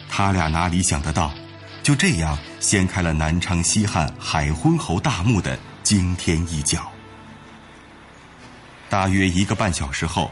[0.08, 1.34] 他俩哪里想得到，
[1.82, 6.91] 就这样掀开了南昌西汉海昏侯大墓的惊天一角。
[8.92, 10.30] 大约一个半小时后，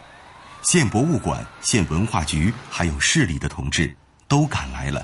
[0.61, 3.97] 县博物馆、县文化局还有市里的同志
[4.29, 5.03] 都赶来了。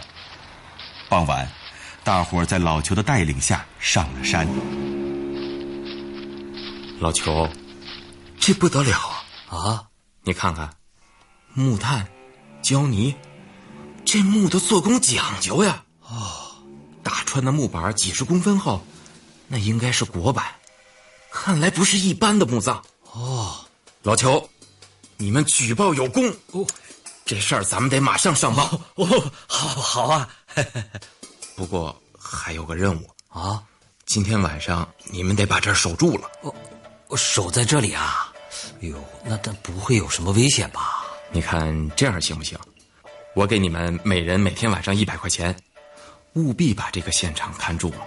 [1.08, 1.48] 傍晚。
[2.04, 4.46] 大伙儿在老裘的带领下上了山。
[7.00, 7.50] 老裘，
[8.38, 8.98] 这不得了
[9.48, 9.56] 啊！
[9.56, 9.84] 啊，
[10.22, 10.70] 你看看，
[11.54, 12.06] 木炭、
[12.60, 13.14] 胶泥，
[14.04, 15.82] 这木头做工讲究呀。
[16.02, 16.62] 哦，
[17.02, 18.84] 打穿的木板几十公分厚，
[19.48, 20.44] 那应该是国板，
[21.32, 22.84] 看来不是一般的墓葬。
[23.16, 23.64] 哦，
[24.02, 24.46] 老裘，
[25.16, 26.22] 你们举报有功。
[26.52, 26.66] 哦，
[27.24, 28.78] 这事儿咱们得马上上报。
[28.96, 30.28] 哦，好，好啊。
[31.56, 33.62] 不过还有个任务啊，
[34.04, 36.30] 今天晚上你们得把这儿守住了。
[36.42, 36.54] 哦，
[37.16, 38.30] 守在这里啊？
[38.82, 41.06] 哎呦，那但不会有什么危险吧？
[41.32, 42.58] 你看这样行不行？
[43.34, 45.56] 我给你们每人每天晚上一百块钱。
[46.34, 48.06] 务必把这个现场看住了，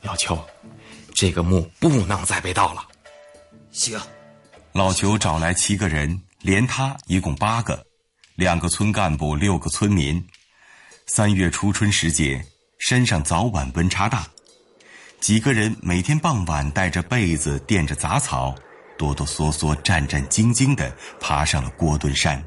[0.00, 0.36] 老邱，
[1.14, 2.84] 这个墓不能再被盗了。
[3.70, 4.00] 行，
[4.72, 7.84] 老裘找来七个人，连他一共八个，
[8.36, 10.24] 两个村干部，六个村民。
[11.06, 12.42] 三月初春时节，
[12.78, 14.26] 山上早晚温差大，
[15.20, 18.54] 几个人每天傍晚带着被子，垫着杂草，
[18.96, 22.42] 哆哆嗦嗦、战战兢兢地爬上了郭墩山。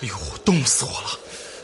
[0.00, 1.18] 哎呦，冻死我了！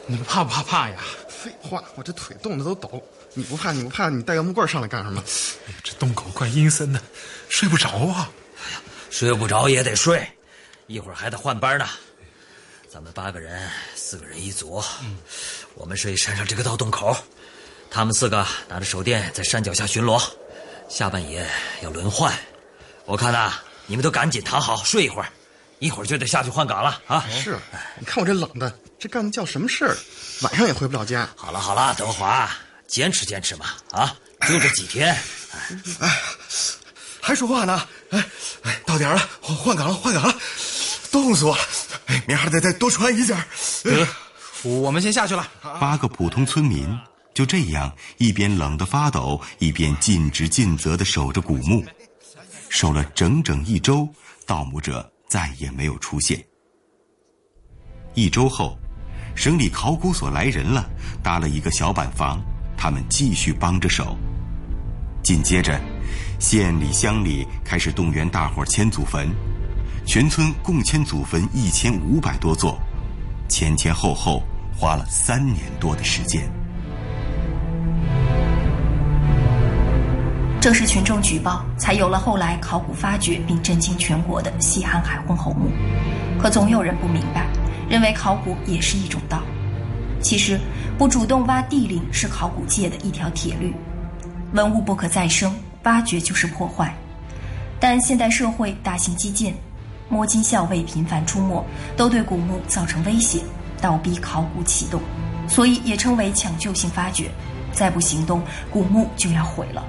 [0.08, 0.96] 你们怕不怕怕呀？
[1.28, 3.00] 废话，我这腿冻得都抖。
[3.34, 3.70] 你不怕？
[3.70, 4.08] 你不怕？
[4.08, 5.22] 你带个木棍上来干什么？
[5.68, 7.00] 哎呀，这洞口怪阴森的，
[7.48, 8.30] 睡不着啊！
[8.56, 8.80] 哎呀，
[9.10, 10.26] 睡不着也得睡，
[10.86, 11.88] 一会儿还得换班呢。
[12.90, 14.82] 咱们八个人，四个人一组，
[15.74, 17.16] 我们睡山上这个盗洞口，
[17.90, 20.22] 他们四个拿着手电在山脚下巡逻，
[20.88, 21.46] 下半夜
[21.82, 22.32] 要轮换。
[23.04, 23.54] 我看呐，
[23.86, 25.28] 你们都赶紧躺好睡一会儿，
[25.78, 27.26] 一会儿就得下去换岗了啊！
[27.30, 27.58] 是，
[27.98, 28.78] 你看我这冷的。
[28.98, 29.96] 这干的叫什么事儿？
[30.42, 31.28] 晚上也回不了家。
[31.36, 32.50] 好了好了，德华，
[32.88, 33.66] 坚持坚持嘛！
[33.92, 34.16] 啊，
[34.48, 35.16] 就这几天。
[36.00, 36.22] 哎，
[37.28, 37.78] 还说话呢？
[38.08, 38.24] 哎
[38.62, 40.34] 哎，到点了，换岗了，换岗了，
[41.12, 41.62] 冻死我了！
[42.06, 43.36] 哎，明儿还得再多穿一件。
[43.84, 44.08] 得，
[44.62, 45.46] 我们先下去了。
[45.78, 46.88] 八个普通村民
[47.34, 51.84] 就这样一边冷得发抖，一边尽职尽责地守着古墓，
[52.70, 54.08] 守了整整一周，
[54.46, 56.42] 盗墓者再也没有出现。
[58.14, 58.78] 一周后。
[59.36, 60.88] 省里考古所来人了，
[61.22, 62.42] 搭了一个小板房，
[62.76, 64.16] 他们继续帮着守。
[65.22, 65.78] 紧接着，
[66.38, 69.28] 县里乡里开始动员大伙迁祖坟，
[70.06, 72.78] 全村共迁祖坟一千五百多座，
[73.48, 74.42] 前前后后
[74.76, 76.48] 花了三年多的时间。
[80.60, 85.70] 正是群众举报，才有了后来考古发掘并震惊全国的西汉海昏侯墓。
[86.40, 87.46] 可总有人不明白。
[87.88, 89.42] 认为考古也是一种道，
[90.20, 90.60] 其实
[90.98, 93.74] 不主动挖地陵是考古界的一条铁律。
[94.52, 95.50] 文物不可再生，
[95.88, 96.94] 挖掘就是破坏。
[97.80, 99.54] 但现代社会大型基建，
[100.10, 101.64] 摸金校尉频繁出没，
[101.96, 103.40] 都对古墓造成威胁，
[103.80, 105.00] 倒逼考古启动，
[105.48, 107.30] 所以也称为抢救性发掘。
[107.72, 109.82] 再不行动，古墓就要毁了。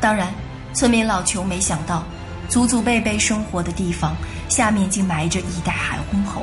[0.00, 0.28] 当然，
[0.72, 2.02] 村民老裘没想到，
[2.48, 4.16] 祖祖辈辈生活的地方
[4.48, 6.42] 下面竟埋着一代海昏侯。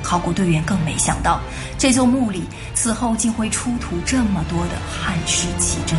[0.00, 1.40] 考古队员更没想到，
[1.76, 5.98] 这座墓里此后竟会出土这么多的汉式奇珍。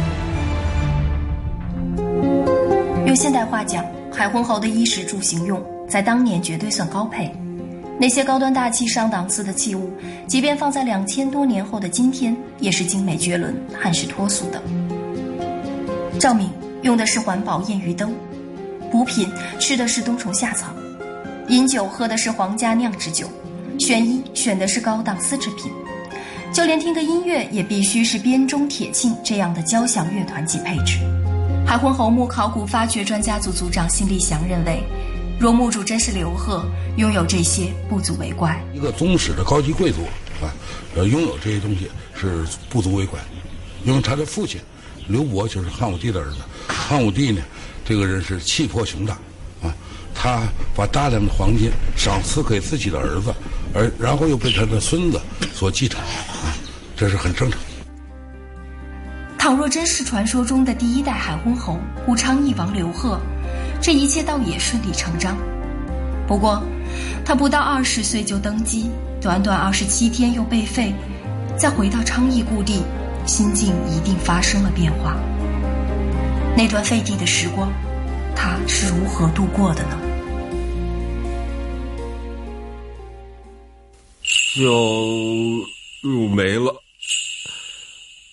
[3.09, 7.27] 用现代话讲，海昏侯的衣食住行用在当年绝对算高配。
[7.99, 9.89] 那些高端大气上档次的器物，
[10.27, 14.61] 即便放在两千多年后的今天，也是精美绝伦、汉式脱俗的。
[16.19, 16.51] 照明
[16.83, 18.13] 用的是环保烟鱼灯，
[18.91, 19.27] 补品
[19.59, 20.67] 吃的是冬虫夏草，
[21.47, 23.25] 饮酒喝的是皇家酿制酒。
[23.79, 25.71] 选衣选的是高档丝织品，
[26.53, 30.99] 就连听个音乐也必须是编钟铁磬这样的交响乐团级配置。
[31.69, 34.83] 海昏侯墓考古发掘专家组组长辛立祥认为，
[35.39, 36.65] 若墓主真是刘贺，
[36.97, 38.59] 拥有这些不足为怪。
[38.73, 40.01] 一个宗室的高级贵族
[40.41, 40.49] 啊，
[40.95, 41.87] 要拥有这些东西
[42.19, 43.19] 是不足为怪，
[43.83, 44.59] 因为他的父亲
[45.07, 46.37] 刘伯就是汉武帝的儿子。
[46.67, 47.39] 汉武帝呢，
[47.85, 49.13] 这个人是气魄雄大
[49.61, 49.71] 啊，
[50.15, 50.41] 他
[50.75, 53.31] 把大量的黄金赏赐给自己的儿子。
[53.75, 55.21] 而然后又被他的孙子
[55.53, 56.49] 所继承，啊，
[56.97, 57.59] 这是很正常。
[59.39, 63.17] 倘若真是传说中的第一代海昏侯武昌义王刘贺，
[63.81, 65.35] 这一切倒也顺理成章。
[66.27, 66.61] 不过，
[67.25, 70.93] 他不到二十岁就登基，短短二十七天又被废，
[71.57, 72.83] 再回到昌邑故地，
[73.25, 75.15] 心境一定发生了变化。
[76.55, 77.71] 那段废帝的时光，
[78.35, 79.97] 他是如何度过的呢？
[84.53, 84.65] 就
[86.03, 86.75] 入没了，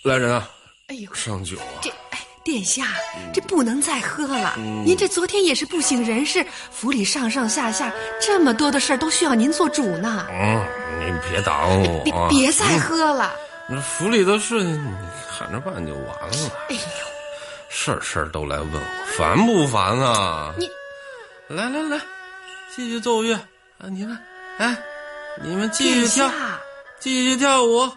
[0.03, 0.49] 来人啊！
[0.88, 1.83] 哎呦，上酒啊！
[1.83, 2.85] 这哎，殿下，
[3.35, 4.55] 这不能再喝了。
[4.85, 10.29] 您这昨天也是不省人事，府里上上下下这么多的事儿都需要您做主呢。
[10.31, 10.64] 嗯，
[11.01, 13.35] 您别挡我，别别再喝了。
[13.68, 14.79] 那府里的事你
[15.29, 16.53] 看着办就完了。
[16.68, 16.81] 哎呦，
[17.68, 20.55] 事儿事儿都来问我，烦不烦啊？
[20.57, 20.70] 你
[21.49, 22.01] 来来来，
[22.72, 23.35] 继续奏乐
[23.79, 23.90] 啊！
[23.90, 24.16] 你们，
[24.59, 24.77] 哎，
[25.42, 26.31] 你们继续跳，
[27.01, 27.90] 继续跳舞。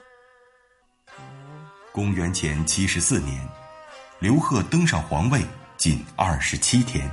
[1.99, 3.45] 公元前七十四年，
[4.19, 5.43] 刘贺登上皇位
[5.75, 7.11] 仅二十七天，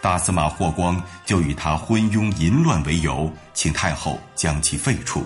[0.00, 5.22] 大司马霍光就以他昏庸淫乱为由，请太后将其废黜。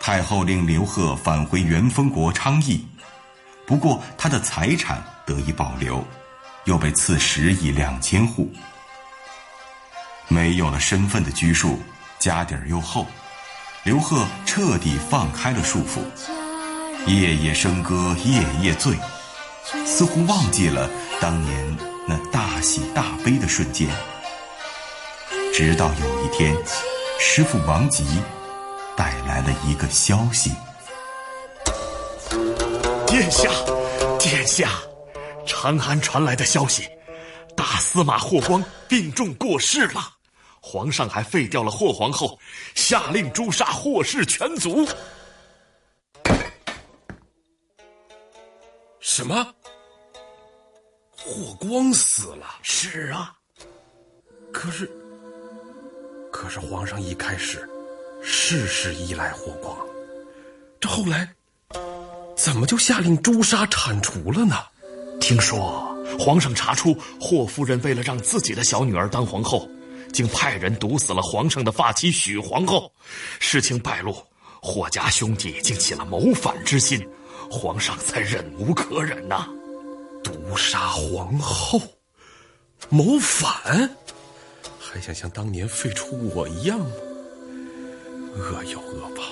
[0.00, 2.84] 太后令刘贺返回元丰国昌邑，
[3.64, 6.04] 不过他的财产得以保留，
[6.64, 8.52] 又被赐十亿两千户。
[10.26, 11.78] 没有了身份的拘束，
[12.18, 13.06] 家底儿又厚，
[13.84, 16.00] 刘贺彻底放开了束缚。
[17.06, 18.96] 夜夜笙歌，夜夜醉，
[19.84, 20.88] 似乎忘记了
[21.20, 21.76] 当年
[22.08, 23.88] 那大喜大悲的瞬间。
[25.52, 26.56] 直到有一天，
[27.20, 28.04] 师傅王吉
[28.96, 30.50] 带来了一个消息：
[33.06, 33.50] 殿下，
[34.18, 34.70] 殿下，
[35.46, 36.88] 长安传来的消息，
[37.54, 40.12] 大司马霍光病重过世了。
[40.60, 42.38] 皇上还废掉了霍皇后，
[42.74, 44.88] 下令诛杀霍氏全族。
[49.06, 49.46] 什么？
[51.14, 52.46] 霍光死了？
[52.62, 53.34] 是啊。
[54.50, 54.90] 可是，
[56.32, 57.68] 可是皇上一开始
[58.22, 59.76] 事事依赖霍光，
[60.80, 61.28] 这后来
[62.34, 64.56] 怎么就下令诛杀铲除了呢？
[65.20, 69.68] 听说皇上查出霍夫人为了让自己的小女儿当皇后，
[70.14, 72.90] 竟派人毒死了皇上的发妻许皇后。
[73.38, 74.16] 事情败露，
[74.62, 77.06] 霍家兄弟竟起了谋反之心。
[77.54, 79.48] 皇上才忍无可忍呐，
[80.22, 81.80] 毒杀皇后，
[82.88, 83.88] 谋反，
[84.78, 86.86] 还想像当年废除我一样吗？
[88.36, 89.22] 恶有恶报，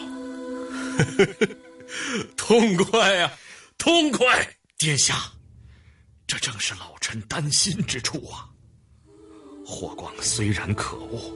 [2.37, 3.33] 痛快呀，
[3.77, 4.49] 痛快！
[4.79, 5.17] 殿下，
[6.27, 8.49] 这正是老臣担心之处啊。
[9.67, 11.33] 霍光虽然可恶，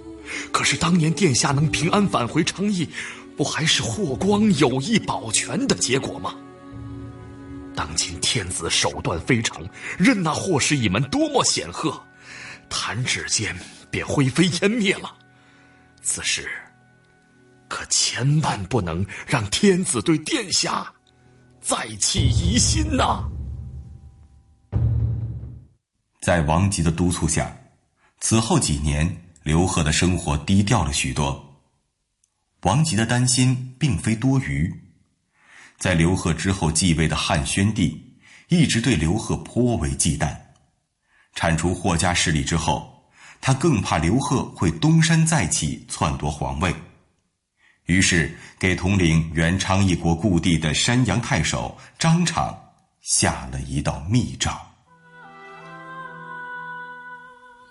[0.53, 2.89] 可是当年殿下能平安返回昌邑，
[3.37, 6.35] 不还是霍光有意保全的结果吗？
[7.77, 9.63] 当今天子手段非常，
[9.99, 12.03] 任那霍氏一门多么显赫，
[12.71, 13.55] 弹指间
[13.91, 15.15] 便灰飞烟灭了。
[16.03, 16.49] 此事
[17.69, 20.91] 可千万不能让天子对殿下
[21.61, 23.29] 再起疑心呐！
[26.23, 27.55] 在王吉的督促下，
[28.21, 31.61] 此后几年，刘贺的生活低调了许多。
[32.63, 34.86] 王吉的担心并非多余。
[35.79, 40.37] 在刘贺之后继位的汉宣帝，一直对刘贺颇为忌惮。
[41.35, 43.05] 铲除霍家势力之后，
[43.41, 46.75] 他更怕刘贺会东山再起，篡夺皇位。
[47.85, 52.59] 于是，给统领元昌一国故地的山阳太守张敞
[53.01, 54.51] 下了一道密诏：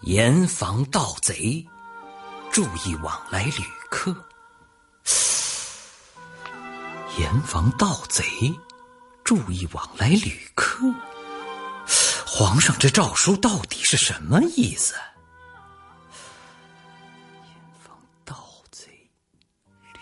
[0.04, 1.66] 严防盗贼，
[2.52, 4.16] 注意往来旅客。
[7.18, 8.24] 严防盗贼，
[9.24, 10.80] 注意往来旅客。
[12.26, 14.96] 皇上这诏书到底是什么意思？
[17.46, 18.88] 严防盗贼，
[19.94, 20.00] 旅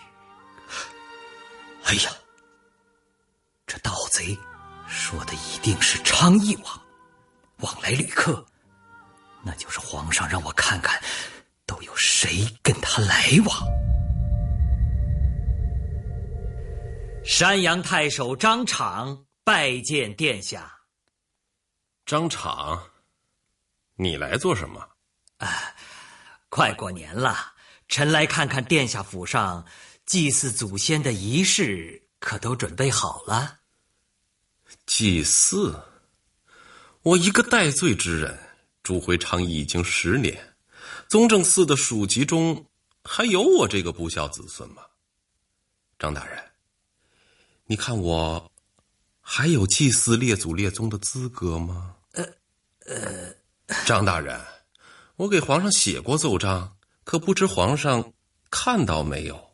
[1.84, 2.10] 哎呀，
[3.68, 4.36] 这盗贼
[4.88, 6.82] 说的一定是昌邑王，
[7.58, 8.44] 往来旅客，
[9.44, 11.00] 那就是皇上让我看看，
[11.68, 13.83] 都有谁跟他来往。
[17.26, 20.80] 山阳太守张敞拜见殿下。
[22.06, 22.92] 张敞，
[23.96, 24.90] 你来做什么？
[25.38, 25.74] 啊，
[26.50, 27.54] 快过年了，
[27.88, 29.66] 臣来看看殿下府上
[30.06, 33.60] 祭祀祖先的仪式可都准备好了。
[34.86, 35.82] 祭祀？
[37.04, 38.38] 我一个戴罪之人，
[38.84, 40.56] 住回昌邑已经十年，
[41.08, 42.66] 宗正寺的属籍中
[43.06, 44.84] 还有我这个不孝子孙吗？
[45.98, 46.53] 张大人。
[47.66, 48.52] 你看我
[49.22, 51.96] 还有祭祀列祖列宗的资格吗？
[52.12, 52.24] 呃，
[52.86, 53.34] 呃，
[53.86, 54.40] 张大人，
[55.16, 58.12] 我给皇上写过奏章，可不知皇上
[58.52, 59.52] 看到没有？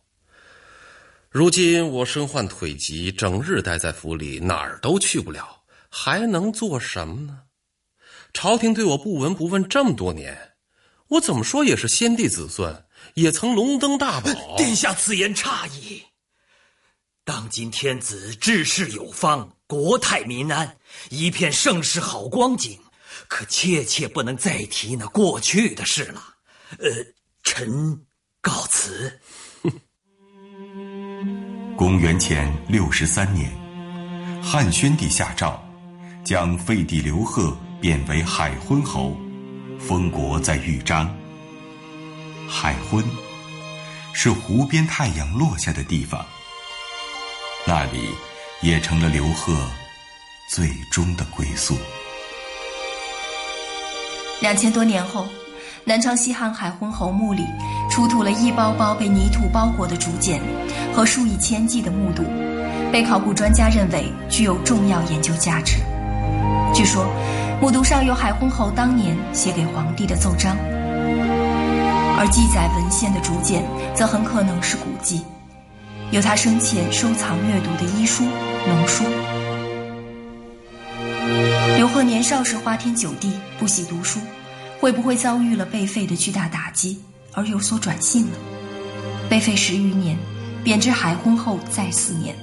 [1.30, 7.44] 如今我身患腿疾，整日待在府里，哪儿都去不了，还能做什么呢？
[8.34, 10.54] 朝廷对我不闻不问这么多年，
[11.10, 14.58] 我怎么说也是先帝子孙，也曾龙登大宝。
[14.58, 16.04] 殿下此言差矣。
[17.30, 20.76] 当今天子治世有方，国泰民安，
[21.12, 22.80] 一片盛世好光景，
[23.28, 26.24] 可切切不能再提那过去的事了。
[26.80, 26.90] 呃，
[27.44, 28.02] 臣
[28.42, 29.20] 告辞。
[31.78, 33.52] 公元前六十三年，
[34.42, 35.64] 汉宣帝下诏，
[36.26, 39.16] 将废帝刘贺贬为海昏侯，
[39.80, 41.16] 封国在豫章。
[42.50, 43.06] 海昏
[44.16, 46.26] 是湖边太阳落下的地方，
[47.72, 48.10] 那里
[48.62, 49.56] 也成了刘贺
[50.48, 51.78] 最终的归宿。
[54.42, 55.28] 两千多年后，
[55.84, 57.46] 南昌西汉海昏侯墓里
[57.88, 60.42] 出土了一包包被泥土包裹的竹简
[60.96, 62.24] 和数以千计的木牍，
[62.92, 65.76] 被考古专家认为具有重要研究价值。
[66.74, 67.06] 据说，
[67.62, 70.58] 木牍上有海昏侯当年写给皇帝的奏章。
[72.18, 73.64] 而记载文献的竹简，
[73.96, 75.24] 则很可能是古籍，
[76.12, 78.24] 有他生前收藏阅读的医书、
[78.68, 79.04] 农书。
[81.78, 84.20] 刘贺年少时花天酒地，不喜读书，
[84.80, 87.00] 会不会遭遇了被废的巨大打击
[87.34, 88.38] 而有所转性呢？
[89.30, 90.18] 被废十余年，
[90.64, 92.36] 贬至海昏后再四年，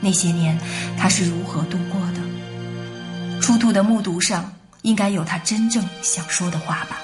[0.00, 0.58] 那些年
[0.98, 3.40] 他是如何度过的？
[3.40, 4.52] 出土的木牍上，
[4.82, 6.98] 应该有他真正想说的话吧。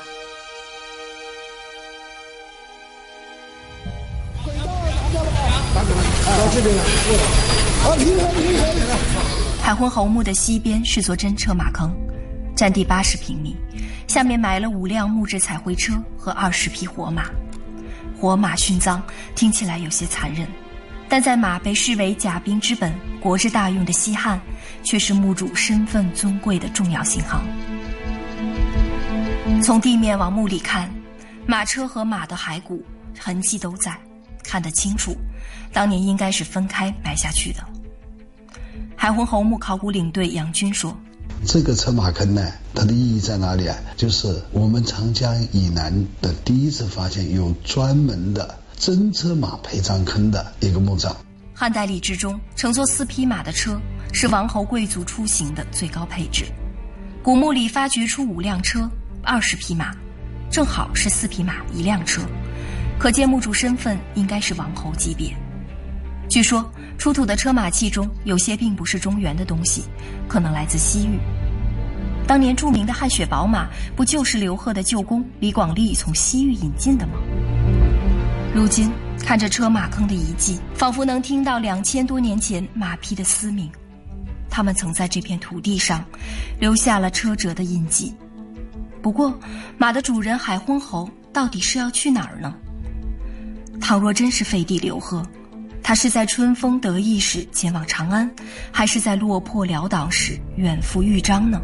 [6.55, 6.83] 这边来，
[9.63, 11.93] 海昏侯墓的西边是座真车马坑，
[12.55, 13.57] 占地八十平米，
[14.07, 17.25] 下面埋了五辆木质彩绘车和二十匹活马。
[18.19, 19.03] 活马殉葬
[19.35, 20.47] 听起来有些残忍，
[21.09, 24.41] 但在马被视为甲兵之本、国之大用的西汉，
[24.85, 27.43] 却是墓主身份尊贵的重要信号。
[29.61, 30.89] 从地面往墓里看，
[31.47, 32.85] 马车和马的骸骨
[33.19, 33.97] 痕迹都在，
[34.45, 35.17] 看得清楚。
[35.73, 37.61] 当年应该是分开埋下去的。
[38.95, 40.97] 海昏侯墓考古领队杨军说
[41.45, 43.77] ：“这个车马坑呢，它的意义在哪里啊？
[43.97, 51.17] 就是我们长江以南的第一次发现有专门的真车马陪葬坑的一个墓葬。
[51.55, 53.81] 汉代礼制中，乘坐四匹马的车
[54.13, 56.45] 是王侯贵族出行的最高配置。
[57.23, 58.89] 古墓里发掘出五辆车，
[59.23, 59.95] 二十匹马，
[60.51, 62.23] 正好是四匹马一辆车，
[62.99, 65.35] 可见墓主身份应该是王侯级别。”
[66.33, 66.65] 据说
[66.97, 69.85] 出土的车马器中有些并不是中原的东西，
[70.27, 71.19] 可能来自西域。
[72.27, 77.19] 当年著名的汗血宝马不就是刘贺的舅公李广利从西域引进的吗？
[78.55, 83.71] 如今看着车马坑的遗迹，仿佛能听到两千多年前马匹的嘶鸣，
[84.49, 86.03] 他们曾在这片土地上
[86.59, 88.11] 留下了车辙的印记。
[89.03, 89.39] 不过，
[89.77, 92.55] 马的主人海昏侯到底是要去哪儿呢？
[93.83, 95.23] 倘若真是废帝刘贺。
[95.83, 98.31] 他是在春风得意时前往长安，
[98.71, 101.61] 还是在落魄潦倒时远赴豫章呢？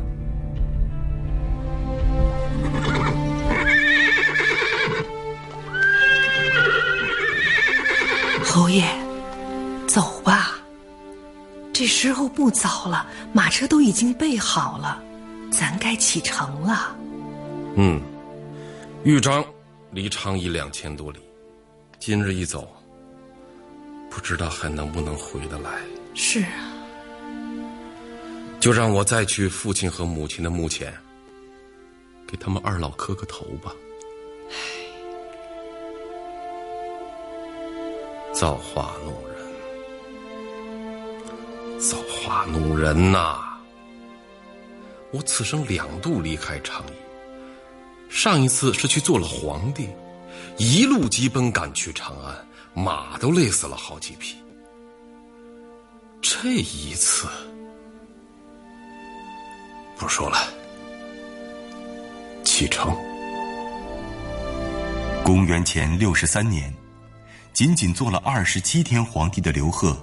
[8.44, 8.84] 侯爷，
[9.86, 10.58] 走吧，
[11.72, 15.00] 这时候不早了，马车都已经备好了，
[15.50, 16.96] 咱该启程了。
[17.76, 18.00] 嗯，
[19.04, 19.44] 豫章
[19.92, 21.20] 离昌邑两千多里，
[22.00, 22.68] 今日一走。
[24.10, 25.80] 不知道还能不能回得来？
[26.14, 26.72] 是啊，
[28.58, 30.92] 就让我再去父亲和母亲的墓前，
[32.26, 33.72] 给他们二老磕个头吧。
[38.32, 39.36] 造化弄人，
[41.80, 43.38] 造化弄人呐！
[45.10, 46.92] 我此生两度离开长邑，
[48.08, 49.88] 上一次是去做了皇帝，
[50.56, 52.47] 一路急奔赶去长安。
[52.78, 54.36] 马都累死了好几匹，
[56.22, 57.26] 这一次
[59.96, 60.38] 不说了。
[62.44, 62.96] 启程。
[65.24, 66.72] 公元前六十三年，
[67.52, 69.96] 仅仅做了二十七天皇帝的刘贺，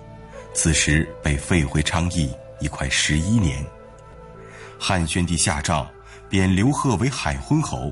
[0.53, 3.65] 此时被废回昌邑已快十一年。
[4.78, 5.89] 汉宣帝下诏
[6.30, 7.89] 贬刘贺为海昏侯，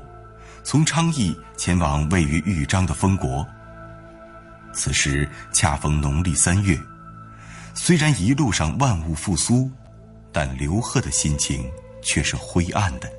[0.62, 3.46] 从昌邑前往位于豫章的封国。
[4.74, 6.78] 此时恰逢农历三月，
[7.74, 9.70] 虽然一路上万物复苏，
[10.32, 11.70] 但刘贺的心情
[12.02, 13.10] 却是灰暗的。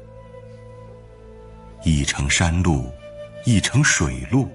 [1.84, 2.92] 一程山路，
[3.46, 4.52] 一程水路，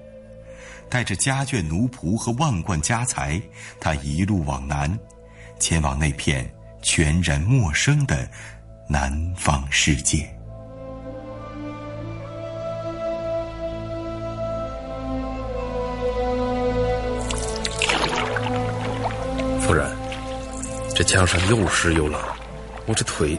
[0.89, 3.41] 带着家眷奴仆和万贯家财，
[3.79, 4.97] 他一路往南，
[5.59, 6.49] 前往那片
[6.81, 8.29] 全然陌生的
[8.87, 10.29] 南方世界。
[21.01, 22.21] 这江上又湿又冷，
[22.85, 23.35] 我这腿，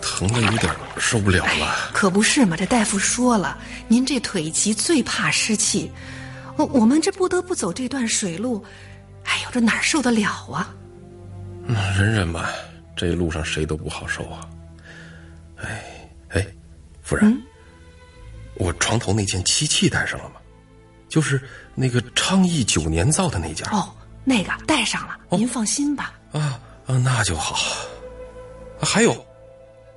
[0.00, 1.90] 疼的有点受不了了。
[1.92, 5.92] 可不是嘛，这大夫说了，您这腿疾最怕湿气，
[6.56, 8.64] 我我们这不得不走这段水路，
[9.24, 10.74] 哎呦，这哪受得了啊？
[11.98, 12.48] 忍忍吧，
[12.96, 14.48] 这一路上谁都不好受啊。
[15.56, 16.46] 哎哎，
[17.02, 17.42] 夫人，
[18.54, 20.36] 我床头那件漆器带上了吗？
[21.10, 21.38] 就是
[21.74, 23.68] 那个昌邑九年造的那件。
[23.68, 23.94] 哦，
[24.24, 26.14] 那个带上了，您放心吧。
[26.34, 27.56] 啊啊，那就好。
[28.80, 29.24] 还有，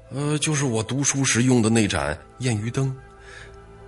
[0.09, 2.95] 呃，就是我读书时用的那盏烟鱼灯，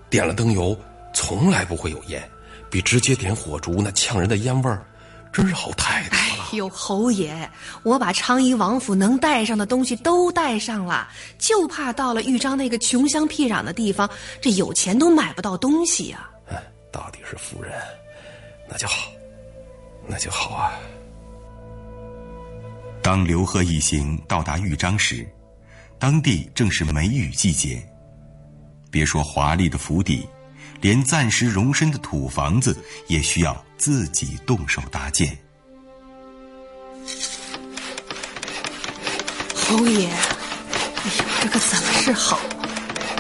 [0.10, 0.78] 点了灯油，
[1.14, 2.30] 从来不会有烟，
[2.70, 4.84] 比直接点火烛那呛人的烟味儿，
[5.32, 6.50] 真是好太多了。
[6.52, 7.50] 哎呦，侯爷，
[7.84, 14.10] 我把昌邑王府能带上的东西都带上了，就怕到了豫章那个穷乡僻壤的地方，
[14.42, 17.72] 这有钱都买不到东西呀、哎，到底是夫人，
[18.68, 19.12] 那就好，
[20.08, 20.74] 那就好啊。
[23.10, 25.28] 当刘贺一行到达豫章时，
[25.98, 27.84] 当地正是梅雨季节。
[28.92, 30.30] 别说华丽的府邸，
[30.80, 35.36] 连暂时容身的土房子也需要自己动手搭建。
[39.56, 42.70] 侯爷，哎呦，这可怎么是好啊？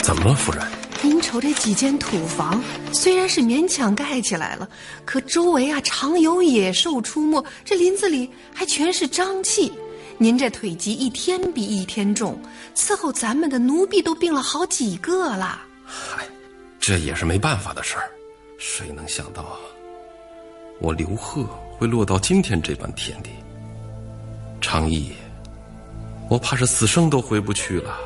[0.04, 0.79] 怎么了，夫人？
[1.02, 4.68] 您瞅这几间土房，虽然是勉强盖起来了，
[5.06, 9.72] 可周围啊常有野兽出没，这林子里还全是瘴气。
[10.18, 12.38] 您这腿疾一天比一天重，
[12.76, 15.62] 伺候咱们的奴婢都病了好几个了。
[15.86, 16.26] 嗨
[16.80, 18.12] 这也是没办法的事儿，
[18.58, 19.58] 谁能想到啊，
[20.82, 21.46] 我刘贺
[21.78, 23.30] 会落到今天这般田地？
[24.60, 25.14] 昌邑，
[26.30, 27.98] 我怕是死生都回不去了。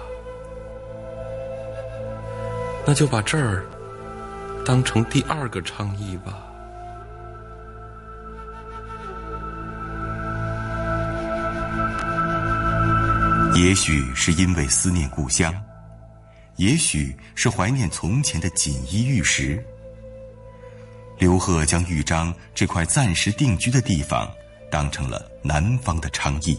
[2.86, 3.66] 那就把这儿
[4.66, 6.38] 当成第二个昌邑吧。
[13.56, 15.54] 也许是因为思念故乡，
[16.58, 19.64] 也许是怀念从前的锦衣玉食。
[21.20, 24.30] 刘贺将豫章这块暂时定居的地方
[24.70, 26.58] 当成了南方的昌邑，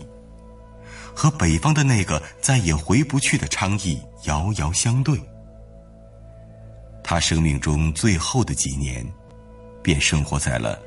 [1.14, 5.20] 和北方的那个再也回不去的昌邑遥遥相对。
[7.04, 9.06] 他生命中最后的几年，
[9.82, 10.80] 便生活在了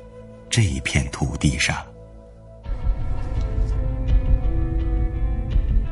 [0.50, 1.76] 这一片土地上。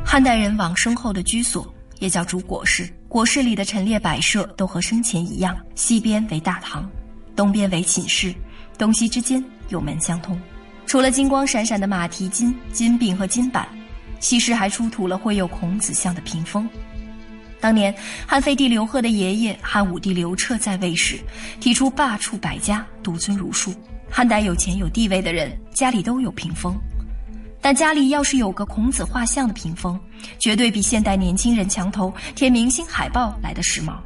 [0.05, 6.91] 汉代人往生后的居所也叫主椁室，椁室里的陈列摆设都和生前一样，西边为大堂，
[7.37, 8.35] 东边为寝室，
[8.77, 10.39] 东西之间有门相通。
[10.87, 13.69] 除了金光闪闪的马蹄金、金柄和金板，
[14.19, 16.69] 西室还出土了绘有孔子像的屏风。
[17.61, 17.95] 当年
[18.27, 21.19] 汉废帝刘贺的爷爷汉武帝刘彻在位时，
[21.61, 23.75] 提出罢黜百家，独尊儒术。
[24.09, 26.75] 汉代有钱有地位的人家里都有屏风。
[27.61, 29.99] 但家里要是有个孔子画像的屏风，
[30.39, 33.97] 绝对比现代年轻人墙头贴明星海报来的时髦。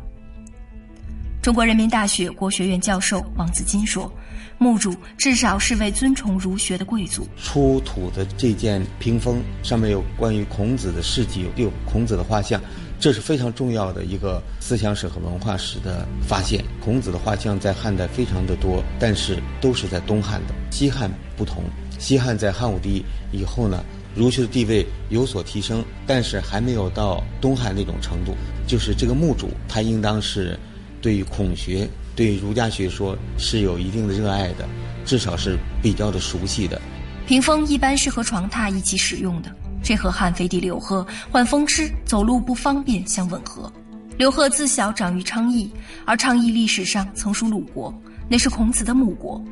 [1.43, 4.11] 中国人民大学国学院教授王子金说
[4.57, 7.27] ：“墓主至少是位尊崇儒学的贵族。
[7.43, 12.61] 出土的这件屏风上面有关于孔子的事迹，有孔子的画像，
[13.01, 16.63] 这是非常重要的一个思想史和文化史的发现。
[16.85, 21.65] 孔子的画像在汉代非常的多，但是都是在东汉的，西汉不同。
[21.99, 23.83] 西汉在汉武帝以后呢，
[24.15, 28.37] 儒学的地位有所提升，但是还没有到东汉那种程度。
[28.67, 30.59] 就是这个墓主，他应当是
[31.01, 34.69] 对于孔学、对儒家学说是有一定的热爱的，
[35.07, 36.81] 至少是比较的熟悉的。
[37.27, 39.51] 屏风一般是和床榻一起使用的，
[39.83, 43.73] 这和汉废帝刘贺患风湿、走路不方便相吻合。
[44.17, 45.71] 刘贺自小长于昌邑，
[46.05, 47.93] 而昌邑历史上曾属鲁国，
[48.29, 49.43] 那是孔子的母国。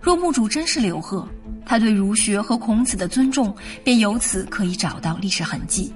[0.00, 1.28] 若墓主真是刘贺，
[1.66, 5.92] 他对儒学和孔子的尊重便由此可以找到历史痕迹。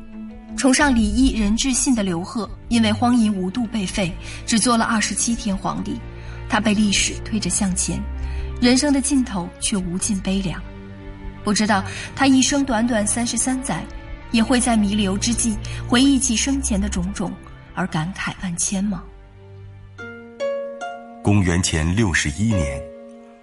[0.57, 4.13] 崇尚礼义仁智信的刘贺，因为荒淫无度被废，
[4.47, 5.97] 只做了二十七天皇帝。
[6.49, 8.01] 他被历史推着向前，
[8.61, 10.61] 人生的尽头却无尽悲凉。
[11.47, 11.81] 不知道
[12.17, 13.81] 他一生短短三十三载，
[14.33, 17.33] 也会在弥留之际回忆起生前的种种，
[17.73, 19.05] 而感慨万千吗？
[21.23, 22.83] 公元前六十一年，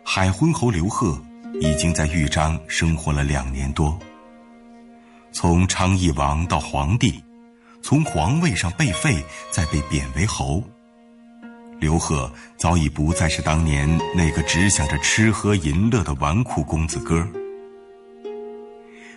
[0.04, 1.18] 海昏侯刘贺
[1.62, 3.98] 已经在豫章生活了两年多。
[5.32, 7.24] 从昌邑王到皇帝，
[7.82, 10.62] 从皇位上被废，再被贬为侯。
[11.80, 17.26] 刘贺早已不再是当年那个只想着吃喝淫乐的纨绔公子哥。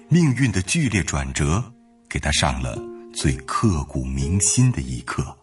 [0.08, 1.60] 命运的剧烈转折，
[2.08, 2.78] 给他上了
[3.12, 5.36] 最刻骨铭心的一课。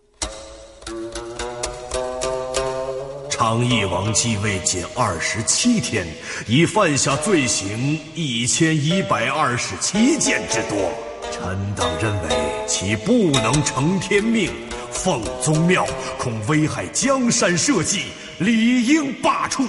[3.30, 6.08] 昌邑王继位仅二十七天，
[6.48, 10.94] 已犯下罪行一千一百二十七件之多。
[11.30, 12.30] 臣等认为
[12.66, 14.50] 其不能承天命，
[14.90, 15.86] 奉宗庙
[16.18, 18.06] 恐危害江山社稷，
[18.38, 19.68] 理应罢黜。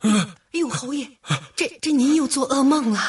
[0.00, 1.08] 哎呦，侯爷，
[1.54, 3.00] 这这您又做噩梦了？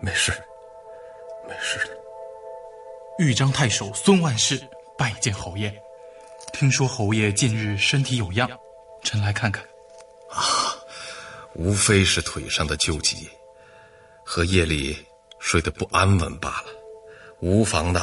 [0.00, 0.32] 没事，
[1.48, 1.96] 没事的。
[3.18, 4.60] 豫章太守孙万世
[4.96, 5.74] 拜见侯爷，
[6.52, 8.48] 听说侯爷近日身体有恙，
[9.02, 9.62] 臣来看看。
[10.30, 10.76] 啊，
[11.54, 13.28] 无非是腿上的旧疾，
[14.24, 14.96] 和夜里
[15.38, 16.66] 睡得不安稳罢了，
[17.40, 18.00] 无妨的。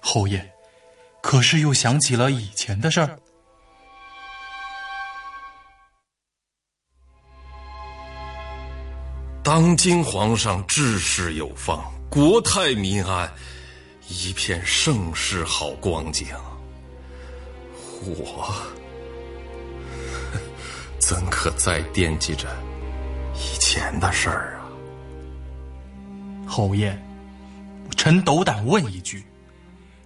[0.00, 0.52] 侯爷，
[1.20, 3.18] 可是又想起了以前的事儿？
[9.42, 13.32] 当今皇上治世有方，国泰民安，
[14.08, 16.26] 一片盛世好光景。
[18.02, 18.54] 我
[20.98, 22.46] 怎可再惦记着
[23.34, 24.68] 以前的事儿啊？
[26.46, 26.96] 侯爷，
[27.96, 29.24] 臣斗胆问一句：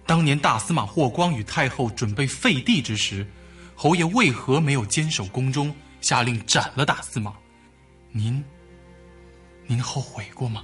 [0.05, 3.25] 当年大司马霍光与太后准备废帝之时，
[3.73, 7.33] 侯爷为何没有坚守宫中，下令斩了大司马？
[8.11, 8.43] 您？
[9.65, 10.61] 您后悔过吗？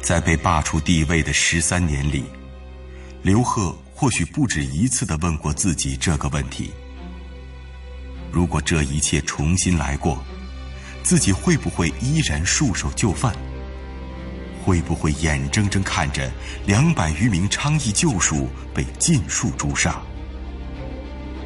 [0.00, 2.24] 在被罢黜帝位的十三年里，
[3.22, 6.70] 刘贺或许不止一次的问过自己这个问题：
[8.30, 10.24] 如果这一切重新来过，
[11.06, 13.32] 自己会不会依然束手就范？
[14.64, 16.28] 会不会眼睁睁看着
[16.66, 20.02] 两百余名昌邑旧属被尽数诛杀？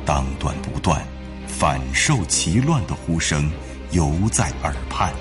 [0.06, 1.06] 当断不断。
[1.46, 3.50] 反受其乱的呼声
[3.90, 5.12] 犹在耳畔。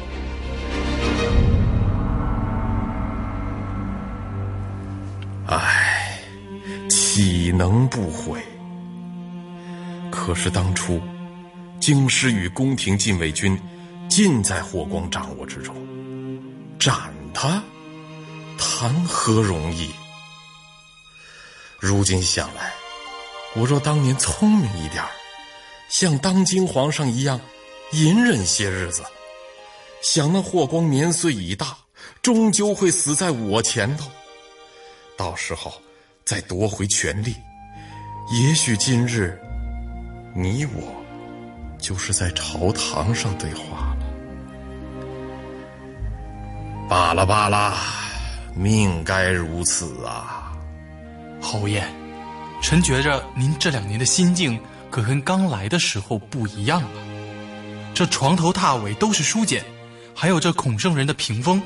[5.47, 6.17] 唉，
[6.87, 8.41] 岂能不悔？
[10.09, 11.01] 可是当初
[11.77, 13.59] 京师与宫廷禁卫军
[14.09, 15.75] 尽在霍光掌握之中，
[16.79, 17.63] 斩他
[18.57, 19.91] 谈何容易？
[21.79, 22.73] 如今想来，
[23.55, 25.09] 我若当年聪明一点儿。
[25.89, 27.39] 像当今皇上一样，
[27.91, 29.03] 隐忍些日子，
[30.01, 31.77] 想那霍光年岁已大，
[32.21, 34.09] 终究会死在我前头。
[35.15, 35.71] 到时候
[36.25, 37.35] 再夺回权力，
[38.31, 39.39] 也许今日
[40.35, 40.93] 你我
[41.79, 43.88] 就是在朝堂上对话
[46.89, 46.95] 了。
[46.95, 47.77] 罢了罢了，
[48.55, 50.51] 命该如此啊！
[51.39, 51.83] 侯爷，
[52.61, 54.59] 臣觉着您这两年的心境。
[54.91, 56.89] 可跟刚来的时候不一样了。
[57.93, 59.63] 这床头榻尾都是书简，
[60.15, 61.61] 还有这孔圣人的屏风，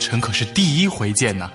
[0.00, 1.48] 臣可是第一回见呢。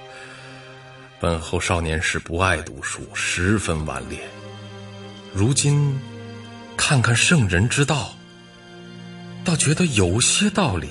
[1.18, 4.20] 本侯少年时不爱读书，十分顽劣。
[5.32, 5.98] 如今
[6.76, 8.12] 看看圣人之道，
[9.46, 10.90] 倒觉得有些道理。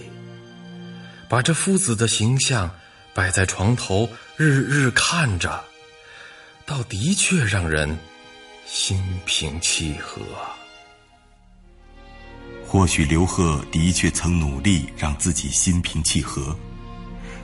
[1.35, 2.71] 把这夫子的形象
[3.13, 5.61] 摆在床头，日日看着，
[6.65, 7.97] 倒的确让人。
[8.65, 10.21] 心平气和。
[12.65, 16.57] 或许刘贺的确曾努力让自己心平气和，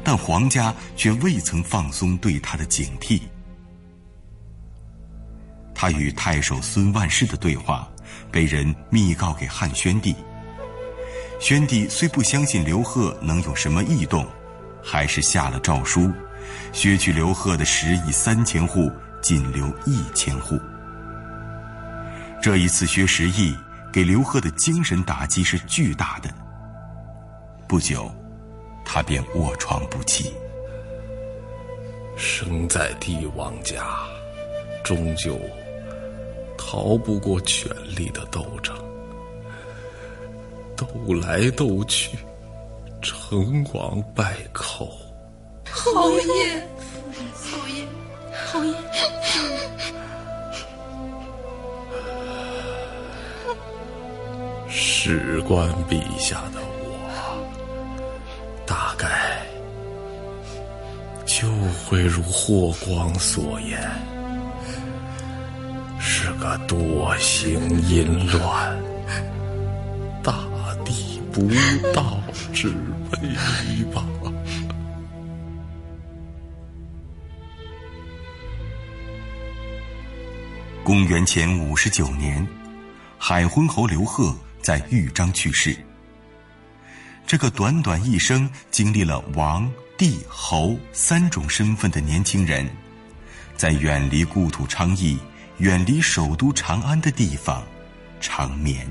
[0.05, 3.19] 但皇家却未曾放松对他的警惕。
[5.75, 7.91] 他与太守孙万世的对话
[8.31, 10.15] 被人密告给汉宣帝。
[11.41, 14.27] 宣帝虽不相信刘贺能有什么异动，
[14.79, 16.11] 还是下了诏书，
[16.71, 18.91] 削去刘贺的十亿三千户，
[19.23, 20.59] 仅留一千户。
[22.39, 23.55] 这一次薛十亿
[23.91, 26.29] 给刘贺的精神打击是巨大的。
[27.67, 28.13] 不久，
[28.85, 30.31] 他便卧床不起。
[32.15, 33.83] 生在帝王家，
[34.83, 35.39] 终究
[36.55, 38.75] 逃不过权力的斗争，
[40.82, 42.17] 斗来斗去，
[43.03, 44.89] 成王败寇。
[45.69, 46.67] 侯爷，
[47.36, 47.86] 侯爷，
[48.47, 48.73] 侯爷。
[54.67, 56.97] 史官陛下的我，
[58.65, 59.07] 大概
[61.27, 61.47] 就
[61.86, 63.79] 会如霍光所言，
[65.99, 68.77] 是个多行淫乱、
[70.23, 70.50] 大逆
[71.32, 71.47] 不
[71.93, 72.19] 道
[72.53, 72.69] 之
[73.11, 73.17] 辈
[73.93, 74.03] 吧。
[80.84, 82.47] 公元前五十九年，
[83.17, 84.36] 海昏侯刘贺。
[84.61, 85.75] 在豫章去世。
[87.25, 89.67] 这个短短一生经历了王、
[89.97, 92.69] 帝、侯三种身份的年轻人，
[93.57, 95.17] 在远离故土昌邑、
[95.57, 97.63] 远离首都长安的地方
[98.19, 98.86] 长眠。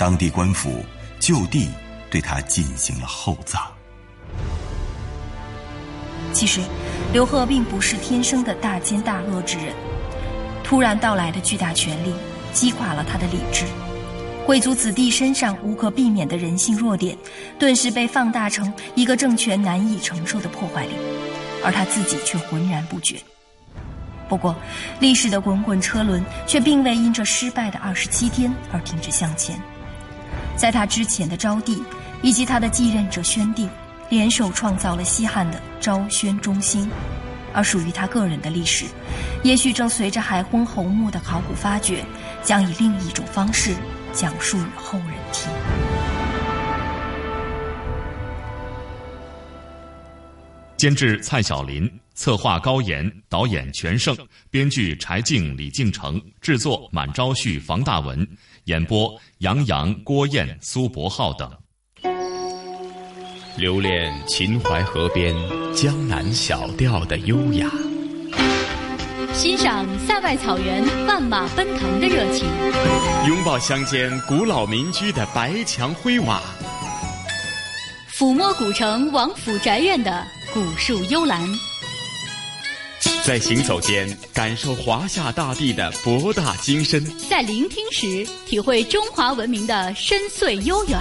[0.00, 0.82] 当地官府
[1.18, 1.68] 就地
[2.10, 3.60] 对他进行了厚葬。
[6.32, 6.62] 其实，
[7.12, 9.74] 刘贺并不是天生的大奸大恶之人，
[10.64, 12.14] 突然到来的巨大权力。
[12.52, 13.64] 击垮了他的理智。
[14.44, 17.16] 贵族子弟身上无可避免的人性弱点，
[17.60, 20.94] 顿时被放大成一个政权难以承受的破坏力，
[21.62, 23.22] 而他自己却浑然不觉。
[24.28, 24.56] 不过，
[24.98, 29.60] 历史的滚滚车轮却并未因这失败的二十七天而停止向前。
[30.60, 31.82] 在他之前的昭帝
[32.20, 33.66] 以及他的继任者宣帝，
[34.10, 36.86] 联手创造了西汉的昭宣中兴，
[37.54, 38.84] 而属于他个人的历史，
[39.42, 42.04] 也许正随着海昏侯墓的考古发掘，
[42.42, 43.74] 将以另一种方式。
[44.12, 45.50] 讲述与后人听。
[50.76, 54.16] 监制蔡晓林，策划高岩，导演全胜，
[54.50, 58.26] 编剧柴静、李敬成，制作满昭旭、房大文，
[58.70, 61.50] 演播杨洋、郭燕、苏博浩等。
[63.56, 65.34] 留恋秦淮河边
[65.74, 67.68] 江南小调的优雅。
[69.32, 72.46] 欣赏塞外草原万马奔腾的热情，
[73.26, 76.40] 拥抱乡间古老民居的白墙灰瓦，
[78.12, 81.44] 抚摸古城王府宅院的古树幽兰，
[83.22, 90.98] 在行走间感受华夏大地的博大精深，在聆听时体会中华文明的深邃悠远。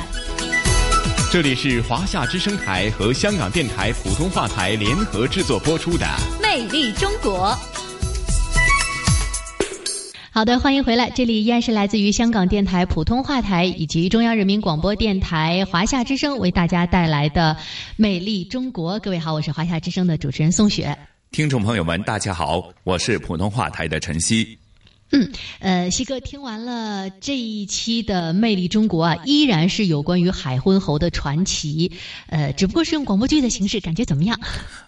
[1.31, 6.05] 这里是华夏之声台和香港电台普通话台联合制作播出的
[6.41, 7.47] 《魅力中国》。
[10.29, 17.55] 好的，欢迎回来，这里依然是来自于香港电台普通话台以及中央人民广播电台华夏之声为大家带来的
[17.95, 18.99] 《美丽中国》。
[19.03, 20.97] 各位好，我是华夏之声的主持人宋雪。
[21.31, 24.57] 听众朋友们，大家好，我是普通话台的陈曦。
[25.11, 31.91] 嗯，呃，西哥，听完了这一期的《魅力中国》啊，依然是有关于海昏侯的传奇，
[32.27, 34.39] 呃，只不过是用广播剧的形式，感觉怎么样？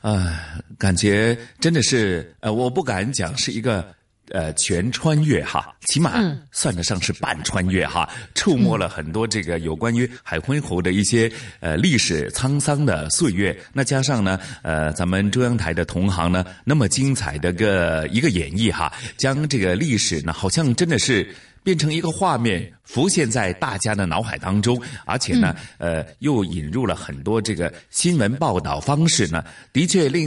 [0.02, 0.36] 呃，
[0.80, 3.94] 感觉真的是，呃，我不敢讲是一个。
[4.32, 6.14] 呃，全穿越哈，起码
[6.52, 11.30] 算得上是半穿越哈，触摸了很多这个有关于海昏侯的一些
[11.60, 13.56] 呃历史沧桑的岁月。
[13.74, 21.28] 那加上呢，呃，咱们中央台的同行呢，那么精彩的个一个演绎哈，将这个历史呢，好像真的是
[21.62, 30.22] 变成一个画面浮现在大家的脑海当中，而且呢，呃，又引入了很多这个新闻报道方式呢，的确令。